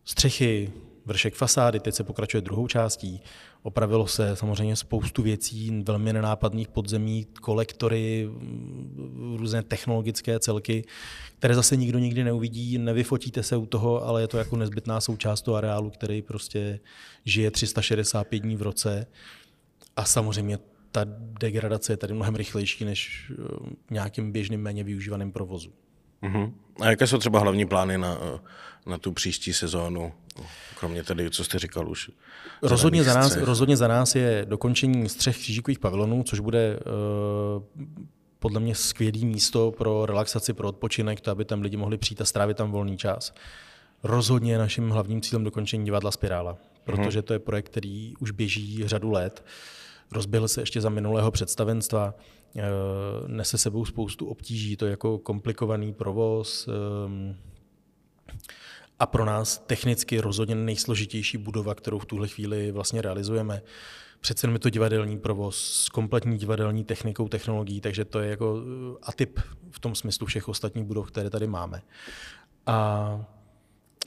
střechy, 0.05 0.73
vršek 1.07 1.35
fasády, 1.35 1.81
teď 1.81 1.95
se 1.95 2.05
pokračuje 2.05 2.41
druhou 2.41 2.67
částí. 2.69 3.21
Opravilo 3.62 4.07
se 4.07 4.37
samozřejmě 4.37 4.76
spoustu 4.76 5.23
věcí, 5.23 5.83
velmi 5.87 6.12
nenápadných 6.12 6.69
podzemí, 6.69 7.26
kolektory, 7.41 8.29
různé 9.37 9.62
technologické 9.62 10.38
celky, 10.38 10.85
které 11.38 11.55
zase 11.55 11.76
nikdo 11.76 11.99
nikdy 11.99 12.25
neuvidí, 12.25 12.79
nevyfotíte 12.79 13.43
se 13.43 13.57
u 13.57 13.67
toho, 13.67 14.07
ale 14.07 14.21
je 14.21 14.29
to 14.29 14.38
jako 14.38 14.57
nezbytná 14.57 15.00
součást 15.00 15.43
toho 15.43 15.57
areálu, 15.57 15.91
který 15.91 16.23
prostě 16.23 16.81
žije 17.25 17.50
365 17.50 18.38
dní 18.38 18.57
v 18.57 18.62
roce. 18.62 19.07
A 19.97 20.05
samozřejmě 20.05 20.59
ta 20.95 21.01
degradace 21.41 21.93
je 21.93 21.97
tady 21.97 22.15
mnohem 22.15 22.35
rychlejší 22.35 22.85
než 22.85 23.33
eh, 23.33 23.35
nějakým 23.91 24.33
běžným 24.33 24.63
méně 24.63 24.85
využívaným 24.85 25.33
provozu. 25.33 25.73
Uh-huh. 26.23 26.53
A 26.81 26.91
jaké 26.91 27.07
jsou 27.07 27.19
třeba 27.19 27.39
hlavní 27.39 27.67
plány 27.67 27.99
na, 27.99 28.19
eh, 28.35 28.39
na 28.91 28.99
tu 28.99 29.13
příští 29.13 29.53
sezónu, 29.53 30.13
kromě 30.81 31.05
tedy, 31.05 31.31
co 31.31 31.45
jste 31.45 31.59
říkal 31.59 31.89
už? 31.89 32.11
Rozhodně 32.63 33.05
za, 33.05 33.15
nás, 33.15 33.37
rozhodně 33.37 33.77
za 33.77 33.89
nás 33.89 34.15
je 34.15 34.47
dokončení 34.49 35.09
střech 35.09 35.39
křížíkových 35.39 35.79
pavilonů, 35.79 36.23
což 36.23 36.41
bude 36.41 36.79
uh, 36.79 37.87
podle 38.39 38.61
mě 38.61 38.75
skvělé 38.75 39.19
místo 39.19 39.71
pro 39.71 40.07
relaxaci, 40.07 40.53
pro 40.53 40.69
odpočinek, 40.69 41.21
to, 41.21 41.31
aby 41.31 41.45
tam 41.45 41.63
lidi 41.63 41.77
mohli 41.77 41.99
přijít 41.99 42.21
a 42.21 42.25
strávit 42.25 42.57
tam 42.57 42.71
volný 42.71 42.97
čas. 42.97 43.35
Rozhodně 44.03 44.53
je 44.53 44.59
naším 44.59 44.91
hlavním 44.91 45.21
cílem 45.21 45.45
dokončení 45.45 45.85
divadla 45.85 46.11
Spirála, 46.11 46.57
protože 46.85 47.23
to 47.23 47.33
je 47.33 47.39
projekt, 47.39 47.67
který 47.67 48.15
už 48.21 48.31
běží 48.31 48.83
řadu 48.89 49.11
let. 49.11 49.45
Uh, 49.45 49.51
rozběhl 50.13 50.49
se 50.49 50.63
ještě 50.63 50.81
za 50.81 50.89
minulého 50.89 51.31
představenstva, 51.31 52.15
eh, 52.57 52.63
nese 53.27 53.59
sebou 53.59 53.85
spoustu 53.85 54.27
obtíží, 54.27 54.77
to 54.77 54.87
je 54.87 54.91
jako 54.91 55.19
komplikovaný 55.19 55.93
provoz 55.93 56.69
ehm, 56.69 57.37
a 58.99 59.07
pro 59.07 59.25
nás 59.25 59.59
technicky 59.59 60.21
rozhodně 60.21 60.55
nejsložitější 60.55 61.39
budova, 61.39 61.75
kterou 61.75 61.99
v 61.99 62.07
tuhle 62.07 62.29
chvíli 62.29 62.73
vlastně 62.73 63.03
realizujeme. 63.03 63.63
Přece 64.21 64.51
je 64.51 64.59
to 64.59 64.71
divadelní 64.71 65.19
provoz 65.19 65.57
s 65.57 65.89
kompletní 65.89 66.39
divadelní 66.39 66.85
technikou, 66.85 67.29
technologií, 67.29 67.81
takže 67.81 68.05
to 68.05 68.21
je 68.21 68.31
jako 68.31 68.63
eh, 68.63 68.97
atyp 69.03 69.41
v 69.71 69.81
tom 69.81 69.95
smyslu 69.95 70.27
všech 70.27 70.49
ostatních 70.49 70.85
budov, 70.85 71.11
které 71.11 71.31
tady 71.31 71.47
máme. 71.47 71.83
A 72.67 73.27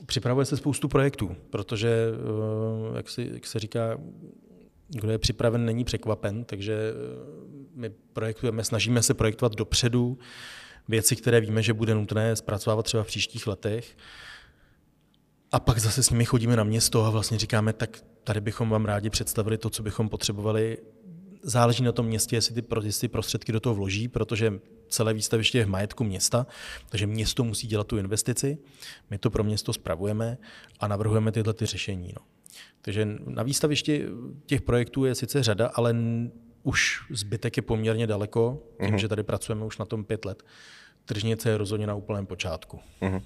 připravuje 0.06 0.46
se 0.46 0.56
spoustu 0.56 0.88
projektů, 0.88 1.36
protože, 1.50 1.88
eh, 1.88 2.96
jak, 2.96 3.08
si, 3.08 3.30
jak 3.32 3.46
se 3.46 3.58
říká, 3.58 3.98
kdo 4.88 5.10
je 5.10 5.18
připraven, 5.18 5.64
není 5.64 5.84
překvapen, 5.84 6.44
takže 6.44 6.74
eh, 6.74 6.94
my 7.74 7.90
projektujeme, 8.12 8.64
snažíme 8.64 9.02
se 9.02 9.14
projektovat 9.14 9.54
dopředu 9.54 10.18
věci, 10.88 11.16
které 11.16 11.40
víme, 11.40 11.62
že 11.62 11.72
bude 11.72 11.94
nutné 11.94 12.36
zpracovávat 12.36 12.84
třeba 12.84 13.02
v 13.02 13.06
příštích 13.06 13.46
letech. 13.46 13.96
A 15.52 15.60
pak 15.60 15.78
zase 15.78 16.02
s 16.02 16.10
nimi 16.10 16.24
chodíme 16.24 16.56
na 16.56 16.64
město 16.64 17.04
a 17.04 17.10
vlastně 17.10 17.38
říkáme, 17.38 17.72
tak 17.72 18.04
tady 18.24 18.40
bychom 18.40 18.68
vám 18.68 18.84
rádi 18.84 19.10
představili 19.10 19.58
to, 19.58 19.70
co 19.70 19.82
bychom 19.82 20.08
potřebovali. 20.08 20.78
Záleží 21.42 21.82
na 21.82 21.92
tom 21.92 22.06
městě, 22.06 22.36
jestli 22.36 22.62
ty, 23.00 23.08
prostředky 23.08 23.52
do 23.52 23.60
toho 23.60 23.74
vloží, 23.74 24.08
protože 24.08 24.60
celé 24.88 25.14
výstaviště 25.14 25.58
je 25.58 25.64
v 25.64 25.68
majetku 25.68 26.04
města, 26.04 26.46
takže 26.88 27.06
město 27.06 27.44
musí 27.44 27.66
dělat 27.66 27.86
tu 27.86 27.98
investici. 27.98 28.58
My 29.10 29.18
to 29.18 29.30
pro 29.30 29.44
město 29.44 29.72
spravujeme 29.72 30.38
a 30.80 30.88
navrhujeme 30.88 31.32
tyhle 31.32 31.54
ty 31.54 31.66
řešení. 31.66 32.12
No. 32.16 32.37
Takže 32.82 33.08
na 33.26 33.42
výstavišti 33.42 34.04
těch 34.46 34.62
projektů 34.62 35.04
je 35.04 35.14
sice 35.14 35.42
řada, 35.42 35.70
ale 35.74 35.96
už 36.62 37.00
zbytek 37.10 37.56
je 37.56 37.62
poměrně 37.62 38.06
daleko, 38.06 38.62
tím, 38.80 38.94
uh-huh. 38.94 38.98
že 38.98 39.08
tady 39.08 39.22
pracujeme 39.22 39.64
už 39.64 39.78
na 39.78 39.84
tom 39.84 40.04
pět 40.04 40.24
let. 40.24 40.42
Tržnice 41.04 41.50
je 41.50 41.58
rozhodně 41.58 41.86
na 41.86 41.94
úplném 41.94 42.26
počátku. 42.26 42.80
Uh-huh. 43.02 43.22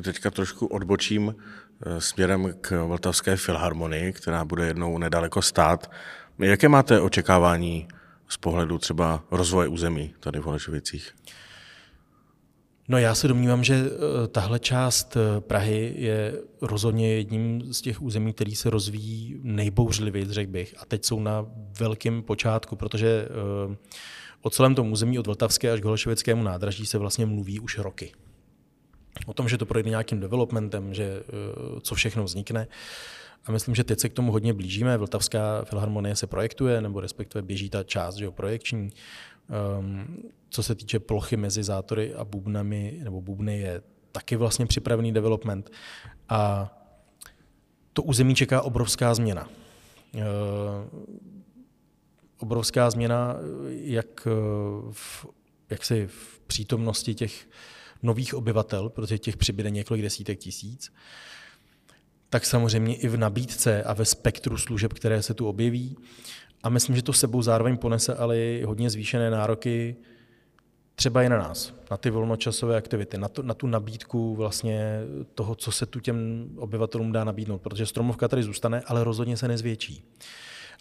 Ještě 0.00 0.12
teďka 0.12 0.30
trošku 0.30 0.66
odbočím 0.66 1.34
eh, 1.86 2.00
směrem 2.00 2.54
k 2.60 2.86
Vltavské 2.86 3.36
filharmonii, 3.36 4.12
která 4.12 4.44
bude 4.44 4.66
jednou 4.66 4.98
nedaleko 4.98 5.42
stát. 5.42 5.90
Jaké 6.38 6.68
máte 6.68 7.00
očekávání 7.00 7.88
z 8.28 8.36
pohledu 8.36 8.78
třeba 8.78 9.24
rozvoje 9.30 9.68
území 9.68 10.14
tady 10.20 10.38
v 10.38 10.42
Holešovicích? 10.42 11.10
No 12.88 12.98
já 12.98 13.14
se 13.14 13.28
domnívám, 13.28 13.64
že 13.64 13.74
eh, 13.74 14.28
tahle 14.28 14.58
část 14.58 15.16
eh, 15.16 15.40
Prahy 15.40 15.94
je 15.96 16.34
rozhodně 16.60 17.14
jedním 17.14 17.72
z 17.72 17.80
těch 17.80 18.02
území, 18.02 18.32
který 18.32 18.54
se 18.54 18.70
rozvíjí 18.70 19.40
nejbouřlivěji, 19.42 20.26
řekl 20.30 20.50
bych. 20.50 20.74
A 20.78 20.84
teď 20.84 21.04
jsou 21.04 21.20
na 21.20 21.46
velkém 21.78 22.22
počátku, 22.22 22.76
protože 22.76 23.28
o 24.42 24.50
celém 24.50 24.74
tom 24.74 24.92
území 24.92 25.18
od 25.18 25.26
Vltavské 25.26 25.72
až 25.72 25.80
k 25.80 25.84
Holešovickému 25.84 26.42
nádraží 26.42 26.86
se 26.86 26.98
vlastně 26.98 27.26
mluví 27.26 27.60
už 27.60 27.78
roky. 27.78 28.12
O 29.26 29.32
tom, 29.32 29.48
že 29.48 29.58
to 29.58 29.66
projde 29.66 29.90
nějakým 29.90 30.20
developmentem, 30.20 30.94
že 30.94 31.22
co 31.80 31.94
všechno 31.94 32.24
vznikne. 32.24 32.66
A 33.44 33.52
myslím, 33.52 33.74
že 33.74 33.84
teď 33.84 34.00
se 34.00 34.08
k 34.08 34.12
tomu 34.12 34.32
hodně 34.32 34.54
blížíme. 34.54 34.96
Vltavská 34.96 35.64
filharmonie 35.64 36.16
se 36.16 36.26
projektuje, 36.26 36.80
nebo 36.80 37.00
respektive 37.00 37.42
běží 37.42 37.70
ta 37.70 37.82
část 37.82 38.16
že 38.16 38.24
jo, 38.24 38.32
projekční. 38.32 38.90
Um, 39.78 40.16
co 40.50 40.62
se 40.62 40.74
týče 40.74 41.00
plochy 41.00 41.36
mezi 41.36 41.62
zátory 41.62 42.14
a 42.14 42.24
bubnami, 42.24 43.00
nebo 43.04 43.20
bubny, 43.20 43.60
je 43.60 43.82
taky 44.12 44.36
vlastně 44.36 44.66
připravený 44.66 45.12
development. 45.12 45.70
A 46.28 46.70
to 47.92 48.02
území 48.02 48.34
čeká 48.34 48.62
obrovská 48.62 49.14
změna. 49.14 49.48
Uh, 50.14 50.22
obrovská 52.38 52.90
změna, 52.90 53.36
jak 53.68 54.28
v, 54.90 55.26
jak 55.70 55.84
si 55.84 56.06
v 56.06 56.40
přítomnosti 56.46 57.14
těch 57.14 57.48
nových 58.02 58.34
obyvatel, 58.34 58.88
protože 58.88 59.18
těch 59.18 59.36
přibyde 59.36 59.70
několik 59.70 60.02
desítek 60.02 60.38
tisíc, 60.38 60.92
tak 62.30 62.46
samozřejmě 62.46 62.96
i 62.96 63.08
v 63.08 63.16
nabídce 63.16 63.82
a 63.82 63.92
ve 63.92 64.04
spektru 64.04 64.56
služeb, 64.56 64.92
které 64.92 65.22
se 65.22 65.34
tu 65.34 65.46
objeví. 65.46 65.96
A 66.62 66.68
myslím, 66.68 66.96
že 66.96 67.02
to 67.02 67.12
sebou 67.12 67.42
zároveň 67.42 67.76
ponese 67.76 68.14
ale 68.14 68.38
i 68.38 68.62
hodně 68.66 68.90
zvýšené 68.90 69.30
nároky 69.30 69.96
třeba 70.94 71.22
i 71.22 71.28
na 71.28 71.38
nás, 71.38 71.74
na 71.90 71.96
ty 71.96 72.10
volnočasové 72.10 72.76
aktivity, 72.76 73.18
na, 73.18 73.28
to, 73.28 73.42
na 73.42 73.54
tu 73.54 73.66
nabídku 73.66 74.34
vlastně 74.36 75.00
toho, 75.34 75.54
co 75.54 75.72
se 75.72 75.86
tu 75.86 76.00
těm 76.00 76.48
obyvatelům 76.56 77.12
dá 77.12 77.24
nabídnout, 77.24 77.62
protože 77.62 77.86
stromovka 77.86 78.28
tady 78.28 78.42
zůstane, 78.42 78.82
ale 78.86 79.04
rozhodně 79.04 79.36
se 79.36 79.48
nezvětší. 79.48 80.04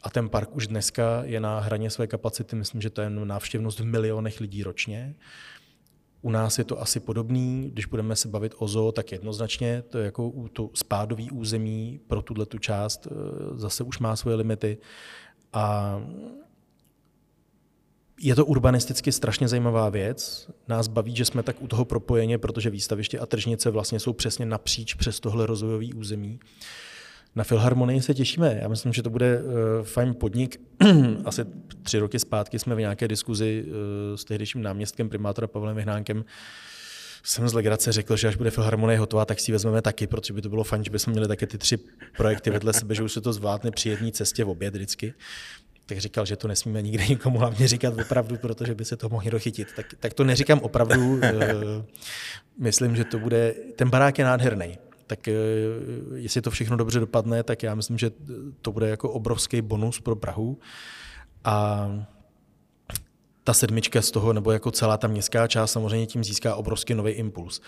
A 0.04 0.10
ten 0.10 0.30
park 0.30 0.56
už 0.56 0.68
dneska 0.68 1.22
je 1.26 1.40
na 1.40 1.60
hraně 1.60 1.90
své 1.90 2.08
kapacity, 2.08 2.56
myslím, 2.56 2.82
že 2.82 2.90
to 2.90 3.02
je 3.02 3.10
návštěvnost 3.10 3.80
v 3.80 3.86
milionech 3.86 4.40
lidí 4.40 4.64
ročně. 4.64 5.16
U 6.22 6.32
nás 6.32 6.58
je 6.58 6.64
to 6.64 6.82
asi 6.82 7.00
podobný, 7.00 7.70
když 7.74 7.86
budeme 7.86 8.16
se 8.16 8.28
bavit 8.28 8.54
o 8.58 8.68
zoo, 8.68 8.92
tak 8.92 9.12
jednoznačně 9.12 9.84
to 9.90 9.98
je 9.98 10.06
jako 10.06 10.34
to 10.54 10.70
spádový 10.74 11.32
území 11.32 12.00
pro 12.08 12.22
tuhle 12.22 12.46
tu 12.46 12.58
část 12.58 13.08
eh, 13.08 13.16
zase 13.54 13.84
už 13.84 14.00
má 14.00 14.16
svoje 14.16 14.36
limity. 14.36 14.78
A 15.54 15.96
je 18.22 18.36
to 18.36 18.46
urbanisticky 18.46 19.12
strašně 19.12 19.48
zajímavá 19.48 19.90
věc. 19.90 20.50
Nás 20.68 20.88
baví, 20.88 21.16
že 21.16 21.26
jsme 21.26 21.44
tak 21.44 21.62
u 21.62 21.68
toho 21.68 21.86
propojeně, 21.86 22.38
protože 22.38 22.70
výstaviště 22.70 23.20
a 23.20 23.26
tržnice 23.26 23.70
vlastně 23.70 24.00
jsou 24.00 24.14
přesně 24.14 24.46
napříč 24.46 24.94
přes 24.94 25.20
tohle 25.20 25.46
rozvojové 25.46 25.86
území. 25.96 26.40
Na 27.36 27.44
Filharmonii 27.44 28.02
se 28.02 28.14
těšíme. 28.14 28.60
Já 28.62 28.68
myslím, 28.68 28.94
že 28.94 29.04
to 29.04 29.10
bude 29.10 29.42
uh, 29.42 29.52
fajn 29.84 30.16
podnik. 30.16 30.62
Asi 31.26 31.46
tři 31.84 32.00
roky 32.00 32.20
zpátky 32.20 32.60
jsme 32.60 32.76
v 32.76 32.80
nějaké 32.80 33.08
diskuzi 33.08 33.66
uh, 33.68 33.74
s 34.16 34.24
tehdejším 34.24 34.62
náměstkem 34.62 35.10
primátora 35.10 35.48
Pavlem 35.48 35.76
Vyhnánkem 35.76 36.26
jsem 37.24 37.50
z 37.50 37.54
legrace 37.54 37.92
řekl, 37.92 38.18
že 38.18 38.28
až 38.28 38.36
bude 38.36 38.52
Filharmonie 38.52 39.00
hotová, 39.00 39.26
tak 39.26 39.40
si 39.40 39.52
ji 39.52 39.54
vezmeme 39.54 39.82
taky, 39.82 40.08
protože 40.08 40.34
by 40.34 40.42
to 40.42 40.50
bylo 40.50 40.64
fajn, 40.64 40.84
že 40.84 40.92
bychom 40.92 41.12
měli 41.12 41.28
také 41.28 41.48
ty 41.48 41.58
tři 41.58 41.78
projekty 42.18 42.50
vedle 42.50 42.74
sebe, 42.74 42.96
že 42.96 43.04
už 43.04 43.14
se 43.14 43.22
to 43.22 43.34
zvládne 43.34 43.72
při 43.72 43.90
jedné 43.90 44.12
cestě 44.12 44.44
v 44.44 44.50
oběd 44.50 44.76
vždycky 44.76 45.14
tak 45.90 45.98
říkal, 45.98 46.26
že 46.26 46.36
to 46.36 46.48
nesmíme 46.48 46.82
nikde 46.82 47.08
nikomu 47.08 47.40
hlavně 47.40 47.68
říkat 47.68 47.94
opravdu, 48.00 48.38
protože 48.38 48.76
by 48.76 48.86
se 48.86 48.98
to 48.98 49.10
mohli 49.10 49.32
dochytit. 49.32 49.68
Tak, 49.76 49.86
tak 50.00 50.14
to 50.14 50.24
neříkám 50.24 50.60
opravdu. 50.60 51.20
Eh, 51.24 51.56
myslím, 52.60 52.96
že 52.96 53.04
to 53.04 53.20
bude... 53.20 53.54
Ten 53.76 53.90
barák 53.90 54.20
je 54.20 54.26
nádherný. 54.26 54.78
Tak 55.10 55.28
eh, 55.28 55.34
jestli 56.16 56.42
to 56.42 56.52
všechno 56.52 56.78
dobře 56.78 57.00
dopadne, 57.00 57.44
tak 57.44 57.64
já 57.64 57.76
myslím, 57.76 57.98
že 57.98 58.12
to 58.62 58.72
bude 58.72 58.90
jako 58.90 59.10
obrovský 59.12 59.62
bonus 59.62 60.00
pro 60.00 60.16
Prahu. 60.16 60.60
A 61.44 61.88
ta 63.44 63.54
sedmička 63.54 64.02
z 64.02 64.12
toho, 64.12 64.34
nebo 64.34 64.52
jako 64.52 64.72
celá 64.72 64.98
ta 64.98 65.08
městská 65.08 65.48
část 65.48 65.72
samozřejmě 65.72 66.06
tím 66.06 66.24
získá 66.24 66.56
obrovský 66.56 66.94
nový 66.94 67.12
impuls. 67.12 67.62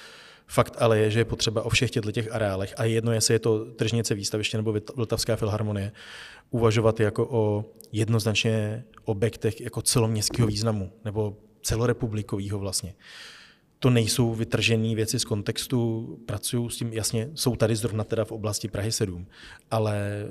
Fakt 0.47 0.75
ale 0.79 0.99
je, 0.99 1.11
že 1.11 1.19
je 1.19 1.25
potřeba 1.25 1.63
o 1.63 1.69
všech 1.69 1.91
těchto 1.91 2.11
těch 2.11 2.31
areálech, 2.31 2.73
a 2.77 2.83
jedno, 2.83 3.11
jestli 3.11 3.33
je 3.33 3.39
to 3.39 3.65
tržnice 3.65 4.15
výstaviště 4.15 4.57
nebo 4.57 4.75
Vltavská 4.95 5.35
filharmonie, 5.35 5.91
uvažovat 6.49 6.99
jako 6.99 7.27
o 7.31 7.65
jednoznačně 7.91 8.83
objektech 9.05 9.61
jako 9.61 9.81
celoměstského 9.81 10.47
významu 10.47 10.91
nebo 11.05 11.37
celorepublikového 11.61 12.59
vlastně. 12.59 12.93
To 13.83 13.89
nejsou 13.89 14.33
vytržené 14.33 14.95
věci 14.95 15.19
z 15.19 15.25
kontextu, 15.25 16.07
pracuju 16.25 16.69
s 16.69 16.77
tím, 16.77 16.93
jasně, 16.93 17.29
jsou 17.35 17.55
tady 17.55 17.75
zrovna 17.75 18.03
teda 18.03 18.25
v 18.25 18.31
oblasti 18.31 18.67
Prahy 18.67 18.91
7, 18.91 19.27
ale 19.71 20.25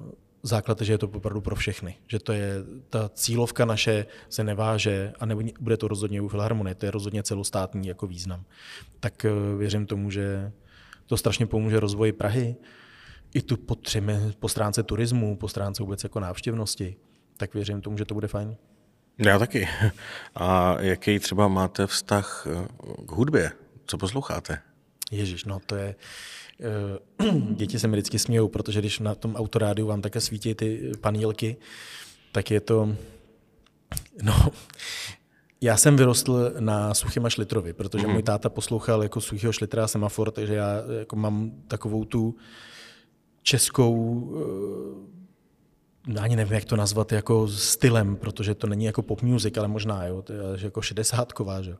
uh, 0.00 0.08
základ 0.42 0.80
je, 0.80 0.86
že 0.86 0.92
je 0.92 0.98
to 0.98 1.08
opravdu 1.08 1.40
pro 1.40 1.56
všechny. 1.56 1.96
Že 2.06 2.18
to 2.18 2.32
je, 2.32 2.54
ta 2.88 3.08
cílovka 3.08 3.64
naše 3.64 4.06
se 4.28 4.44
neváže 4.44 5.12
a 5.20 5.26
nebude 5.26 5.76
to 5.76 5.88
rozhodně 5.88 6.20
u 6.20 6.28
Filharmonie, 6.28 6.74
to 6.74 6.86
je 6.86 6.90
rozhodně 6.90 7.22
celostátní 7.22 7.88
jako 7.88 8.06
význam. 8.06 8.44
Tak 9.00 9.26
uh, 9.26 9.58
věřím 9.58 9.86
tomu, 9.86 10.10
že 10.10 10.52
to 11.06 11.16
strašně 11.16 11.46
pomůže 11.46 11.80
rozvoji 11.80 12.12
Prahy, 12.12 12.56
i 13.34 13.42
tu 13.42 13.56
potřeby 13.56 14.12
po 14.38 14.48
stránce 14.48 14.82
turismu, 14.82 15.36
po 15.36 15.48
stránce 15.48 15.82
vůbec 15.82 16.02
jako 16.02 16.20
návštěvnosti, 16.20 16.96
tak 17.36 17.54
věřím 17.54 17.80
tomu, 17.80 17.98
že 17.98 18.04
to 18.04 18.14
bude 18.14 18.28
fajn. 18.28 18.56
Já 19.24 19.38
taky. 19.38 19.68
A 20.34 20.76
jaký 20.80 21.18
třeba 21.18 21.48
máte 21.48 21.86
vztah 21.86 22.46
eh, 22.46 22.66
k 23.06 23.10
hudbě? 23.12 23.52
Co 23.86 23.98
posloucháte? 23.98 24.58
Ježíš, 25.10 25.44
no 25.44 25.60
to 25.66 25.76
je... 25.76 25.94
Eh, 26.60 27.30
děti 27.50 27.78
se 27.78 27.88
mi 27.88 27.96
vždycky 27.96 28.18
smějou, 28.18 28.48
protože 28.48 28.80
když 28.80 28.98
na 28.98 29.14
tom 29.14 29.36
autorádiu 29.36 29.86
vám 29.86 30.02
také 30.02 30.20
svítí 30.20 30.54
ty 30.54 30.92
panílky, 31.00 31.56
tak 32.32 32.50
je 32.50 32.60
to... 32.60 32.96
No, 34.22 34.48
já 35.60 35.76
jsem 35.76 35.96
vyrostl 35.96 36.52
na 36.58 36.94
Suchém 36.94 37.30
Šlitrovi, 37.30 37.72
protože 37.72 38.06
mm. 38.06 38.12
můj 38.12 38.22
táta 38.22 38.48
poslouchal 38.48 39.02
jako 39.02 39.20
Suchého 39.20 39.52
Šlitra 39.52 39.84
a 39.84 39.88
Semafor, 39.88 40.30
takže 40.30 40.54
já 40.54 40.82
jako 40.98 41.16
mám 41.16 41.50
takovou 41.68 42.04
tu 42.04 42.36
českou, 43.42 44.30
eh, 44.36 45.19
ani 46.20 46.36
nevím, 46.36 46.54
jak 46.54 46.64
to 46.64 46.76
nazvat, 46.76 47.12
jako 47.12 47.48
stylem, 47.48 48.16
protože 48.16 48.54
to 48.54 48.66
není 48.66 48.84
jako 48.84 49.02
pop 49.02 49.22
music, 49.22 49.58
ale 49.58 49.68
možná, 49.68 50.06
jo, 50.06 50.22
to 50.22 50.32
je 50.32 50.40
jako 50.58 50.82
šedesátková, 50.82 51.62
že? 51.62 51.76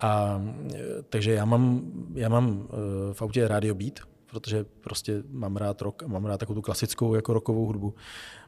A, 0.00 0.42
eh, 0.74 0.78
takže 1.08 1.32
já 1.32 1.44
mám, 1.44 1.82
já 2.14 2.28
mám 2.28 2.68
eh, 2.68 3.14
v 3.14 3.22
autě 3.22 3.48
Radio 3.48 3.74
Beat, 3.74 4.00
protože 4.30 4.64
prostě 4.80 5.22
mám 5.30 5.56
rád 5.56 5.82
rock 5.82 6.02
a 6.02 6.06
mám 6.06 6.24
rád 6.24 6.38
takovou 6.38 6.54
tu 6.54 6.62
klasickou 6.62 7.14
jako 7.14 7.32
rockovou 7.32 7.66
hudbu. 7.66 7.94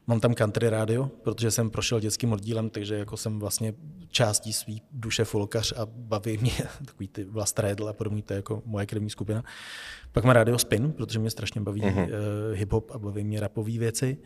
Mám 0.06 0.20
tam 0.20 0.34
country 0.34 0.68
radio, 0.68 1.10
protože 1.22 1.50
jsem 1.50 1.70
prošel 1.70 2.00
dětským 2.00 2.32
oddílem, 2.32 2.70
takže 2.70 2.94
jako 2.94 3.16
jsem 3.16 3.38
vlastně 3.38 3.74
částí 4.08 4.52
svý 4.52 4.82
duše 4.92 5.24
folkař 5.24 5.72
a 5.76 5.86
baví 5.86 6.38
mě 6.38 6.52
takový 6.86 7.08
ty 7.08 7.24
Vlast 7.24 7.58
Redl 7.58 7.88
a 7.88 7.92
podobný, 7.92 8.22
to 8.22 8.32
je 8.32 8.36
jako 8.36 8.62
moje 8.66 8.86
krevní 8.86 9.10
skupina. 9.10 9.44
Pak 10.12 10.24
mám 10.24 10.34
Radio 10.34 10.58
Spin, 10.58 10.92
protože 10.92 11.18
mě 11.18 11.30
strašně 11.30 11.60
baví 11.60 11.82
uh, 11.82 11.90
hip-hop 12.52 12.84
a 12.94 12.98
baví 12.98 13.24
mě 13.24 13.40
rapové 13.40 13.78
věci. 13.78 14.18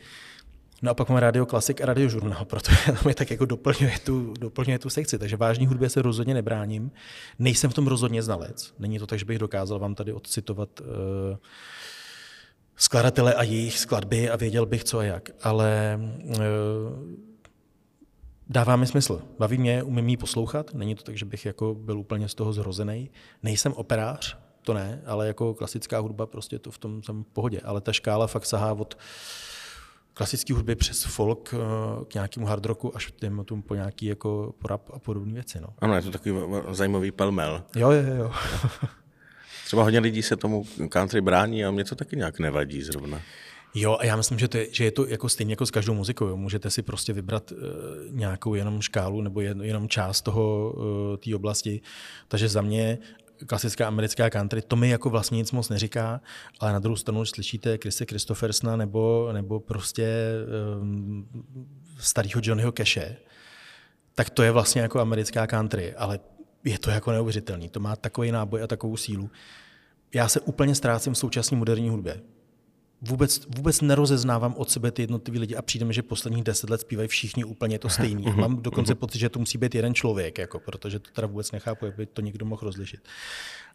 No 0.82 0.90
a 0.90 0.94
pak 0.94 1.08
mám 1.08 1.18
Radio 1.18 1.46
Klasik 1.46 1.80
a 1.80 1.86
Radio 1.86 2.08
Žurnal, 2.08 2.44
protože 2.44 2.76
to 3.02 3.08
mi 3.08 3.14
tak 3.14 3.30
jako 3.30 3.44
doplňuje 3.44 3.98
tu, 4.04 4.34
doplňuje 4.40 4.78
tu 4.78 4.90
sekci. 4.90 5.18
Takže 5.18 5.36
vážní 5.36 5.66
hudbě 5.66 5.88
se 5.88 6.02
rozhodně 6.02 6.34
nebráním. 6.34 6.90
Nejsem 7.38 7.70
v 7.70 7.74
tom 7.74 7.86
rozhodně 7.86 8.22
znalec. 8.22 8.74
Není 8.78 8.98
to 8.98 9.06
tak, 9.06 9.18
že 9.18 9.24
bych 9.24 9.38
dokázal 9.38 9.78
vám 9.78 9.94
tady 9.94 10.12
odcitovat 10.12 10.80
uh, 10.80 10.86
skladatele 12.76 13.34
a 13.34 13.42
jejich 13.42 13.78
skladby 13.78 14.30
a 14.30 14.36
věděl 14.36 14.66
bych 14.66 14.84
co 14.84 14.98
a 14.98 15.04
jak. 15.04 15.30
Ale 15.42 16.00
uh, 16.24 16.36
dává 18.48 18.76
mi 18.76 18.86
smysl. 18.86 19.22
Baví 19.38 19.58
mě, 19.58 19.82
umím 19.82 20.08
jí 20.08 20.16
poslouchat. 20.16 20.74
Není 20.74 20.94
to 20.94 21.02
tak, 21.02 21.16
že 21.16 21.24
bych 21.24 21.46
jako 21.46 21.74
byl 21.74 21.98
úplně 21.98 22.28
z 22.28 22.34
toho 22.34 22.52
zrozený. 22.52 23.10
Nejsem 23.42 23.72
operář, 23.72 24.38
to 24.62 24.74
ne, 24.74 25.02
ale 25.06 25.26
jako 25.26 25.54
klasická 25.54 25.98
hudba 25.98 26.26
prostě 26.26 26.58
to 26.58 26.70
v 26.70 26.78
tom 26.78 27.02
jsem 27.02 27.24
v 27.24 27.26
pohodě. 27.26 27.60
Ale 27.64 27.80
ta 27.80 27.92
škála 27.92 28.26
fakt 28.26 28.46
sahá 28.46 28.72
od 28.72 28.98
klasické 30.16 30.54
hudby 30.54 30.76
přes 30.76 31.04
folk 31.04 31.54
eh, 31.54 32.04
k 32.04 32.14
nějakému 32.14 32.46
hard 32.46 32.66
rocku 32.66 32.96
až 32.96 33.12
tomu 33.44 33.62
po 33.62 33.74
nějaký 33.74 34.06
jako 34.06 34.54
rap 34.64 34.90
a 34.92 34.98
podobné 34.98 35.32
věci. 35.32 35.60
No. 35.60 35.68
Ano, 35.78 35.94
je 35.96 36.02
to 36.02 36.10
takový 36.10 36.34
zajímavý 36.70 37.10
pelmel. 37.10 37.62
Jo, 37.76 37.90
jo, 37.90 38.14
jo. 38.14 38.32
Třeba 39.64 39.82
hodně 39.82 39.98
lidí 39.98 40.22
se 40.22 40.36
tomu 40.36 40.64
country 40.88 41.20
brání 41.20 41.64
a 41.64 41.70
mě 41.70 41.84
to 41.84 41.94
taky 41.94 42.16
nějak 42.16 42.38
nevadí 42.38 42.82
zrovna. 42.82 43.20
Jo, 43.74 43.96
a 44.00 44.04
já 44.04 44.16
myslím, 44.16 44.38
že, 44.38 44.48
to 44.48 44.58
je, 44.58 44.66
že 44.72 44.84
je 44.84 44.90
to 44.90 45.06
jako 45.06 45.28
stejně 45.28 45.52
jako 45.52 45.66
s 45.66 45.70
každou 45.70 45.94
muzikou. 45.94 46.26
Jo. 46.26 46.36
Můžete 46.36 46.70
si 46.70 46.82
prostě 46.82 47.12
vybrat 47.12 47.52
uh, 47.52 47.58
nějakou 48.10 48.54
jenom 48.54 48.80
škálu 48.80 49.20
nebo 49.20 49.40
jen, 49.40 49.62
jenom 49.62 49.88
část 49.88 50.22
toho 50.22 50.72
uh, 50.76 51.16
té 51.16 51.34
oblasti. 51.34 51.80
Takže 52.28 52.48
za 52.48 52.62
mě 52.62 52.98
klasická 53.46 53.86
americká 53.86 54.30
country, 54.30 54.62
to 54.62 54.76
mi 54.76 54.88
jako 54.88 55.10
vlastně 55.10 55.36
nic 55.36 55.52
moc 55.52 55.68
neříká, 55.68 56.20
ale 56.60 56.72
na 56.72 56.78
druhou 56.78 56.96
stranu, 56.96 57.20
když 57.20 57.30
slyšíte 57.30 57.78
Krise 57.78 58.04
Christophersna 58.04 58.76
nebo, 58.76 59.28
nebo 59.32 59.60
prostě 59.60 60.08
um, 60.80 61.28
starého 61.98 62.40
Johnnyho 62.44 62.72
Cache, 62.72 63.16
tak 64.14 64.30
to 64.30 64.42
je 64.42 64.50
vlastně 64.50 64.82
jako 64.82 65.00
americká 65.00 65.46
country, 65.46 65.94
ale 65.94 66.20
je 66.64 66.78
to 66.78 66.90
jako 66.90 67.12
neuvěřitelný. 67.12 67.68
To 67.68 67.80
má 67.80 67.96
takový 67.96 68.30
náboj 68.30 68.62
a 68.62 68.66
takovou 68.66 68.96
sílu. 68.96 69.30
Já 70.14 70.28
se 70.28 70.40
úplně 70.40 70.74
ztrácím 70.74 71.14
v 71.14 71.18
současné 71.18 71.56
moderní 71.56 71.88
hudbě. 71.88 72.20
Vůbec, 73.06 73.46
vůbec 73.56 73.80
nerozeznávám 73.80 74.54
od 74.56 74.70
sebe 74.70 74.90
ty 74.90 75.02
jednotlivé 75.02 75.38
lidi 75.38 75.56
a 75.56 75.62
přijde 75.62 75.84
mi, 75.84 75.94
že 75.94 76.02
posledních 76.02 76.44
deset 76.44 76.70
let 76.70 76.80
zpívají 76.80 77.08
všichni 77.08 77.44
úplně 77.44 77.78
to 77.78 77.88
stejný. 77.88 78.24
Mám 78.36 78.62
dokonce 78.62 78.94
pocit, 78.94 79.18
že 79.18 79.28
to 79.28 79.38
musí 79.38 79.58
být 79.58 79.74
jeden 79.74 79.94
člověk, 79.94 80.38
jako, 80.38 80.60
protože 80.60 80.98
to 80.98 81.10
teda 81.10 81.26
vůbec 81.26 81.52
nechápu, 81.52 81.86
jak 81.86 81.96
by 81.96 82.06
to 82.06 82.20
někdo 82.20 82.46
mohl 82.46 82.62
rozlišit. 82.64 83.00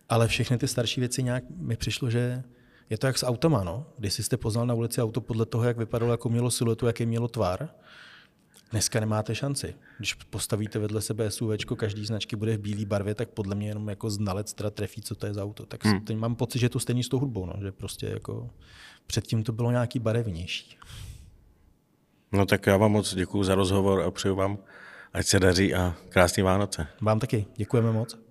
Ale 0.09 0.27
všechny 0.27 0.57
ty 0.57 0.67
starší 0.67 0.99
věci 0.99 1.23
nějak 1.23 1.43
mi 1.49 1.77
přišlo, 1.77 2.09
že 2.09 2.43
je 2.89 2.97
to 2.97 3.07
jak 3.07 3.17
s 3.17 3.25
automa. 3.25 3.63
No? 3.63 3.85
Když 3.97 4.13
jste 4.13 4.37
poznal 4.37 4.65
na 4.65 4.73
ulici 4.73 5.01
auto 5.01 5.21
podle 5.21 5.45
toho, 5.45 5.63
jak 5.63 5.77
vypadalo, 5.77 6.11
jako 6.11 6.29
mělo 6.29 6.51
siluetu, 6.51 6.87
jaký 6.87 7.05
mělo 7.05 7.27
tvar, 7.27 7.69
Dneska 8.71 8.99
nemáte 8.99 9.35
šanci. 9.35 9.75
Když 9.97 10.13
postavíte 10.13 10.79
vedle 10.79 11.01
sebe 11.01 11.31
SUV, 11.31 11.51
každý 11.75 12.05
značky 12.05 12.35
bude 12.35 12.57
v 12.57 12.59
bílé 12.59 12.85
barvě, 12.85 13.15
tak 13.15 13.29
podle 13.29 13.55
mě 13.55 13.67
jenom 13.67 13.89
jako 13.89 14.09
znalec 14.09 14.53
teda 14.53 14.69
trefí, 14.69 15.01
co 15.01 15.15
to 15.15 15.25
je 15.25 15.33
za 15.33 15.43
auto. 15.43 15.65
Tak 15.65 15.85
hmm. 15.85 16.19
mám 16.19 16.35
pocit, 16.35 16.59
že 16.59 16.69
to 16.69 16.79
stejný 16.79 17.03
s 17.03 17.09
tou 17.09 17.19
hudbou, 17.19 17.45
no, 17.45 17.53
že 17.61 17.71
prostě 17.71 18.05
jako 18.05 18.49
předtím 19.07 19.43
to 19.43 19.51
bylo 19.51 19.71
nějaký 19.71 19.99
barevnější. 19.99 20.77
No 22.31 22.45
tak 22.45 22.67
já 22.67 22.77
vám 22.77 22.91
moc 22.91 23.15
děkuji 23.15 23.43
za 23.43 23.55
rozhovor 23.55 24.01
a 24.01 24.11
přeju 24.11 24.35
vám, 24.35 24.57
ať 25.13 25.25
se 25.25 25.39
daří 25.39 25.73
a 25.73 25.95
krásný 26.09 26.43
Vánoce. 26.43 26.87
Vám 27.01 27.19
taky. 27.19 27.45
Děkujeme 27.55 27.91
moc. 27.91 28.30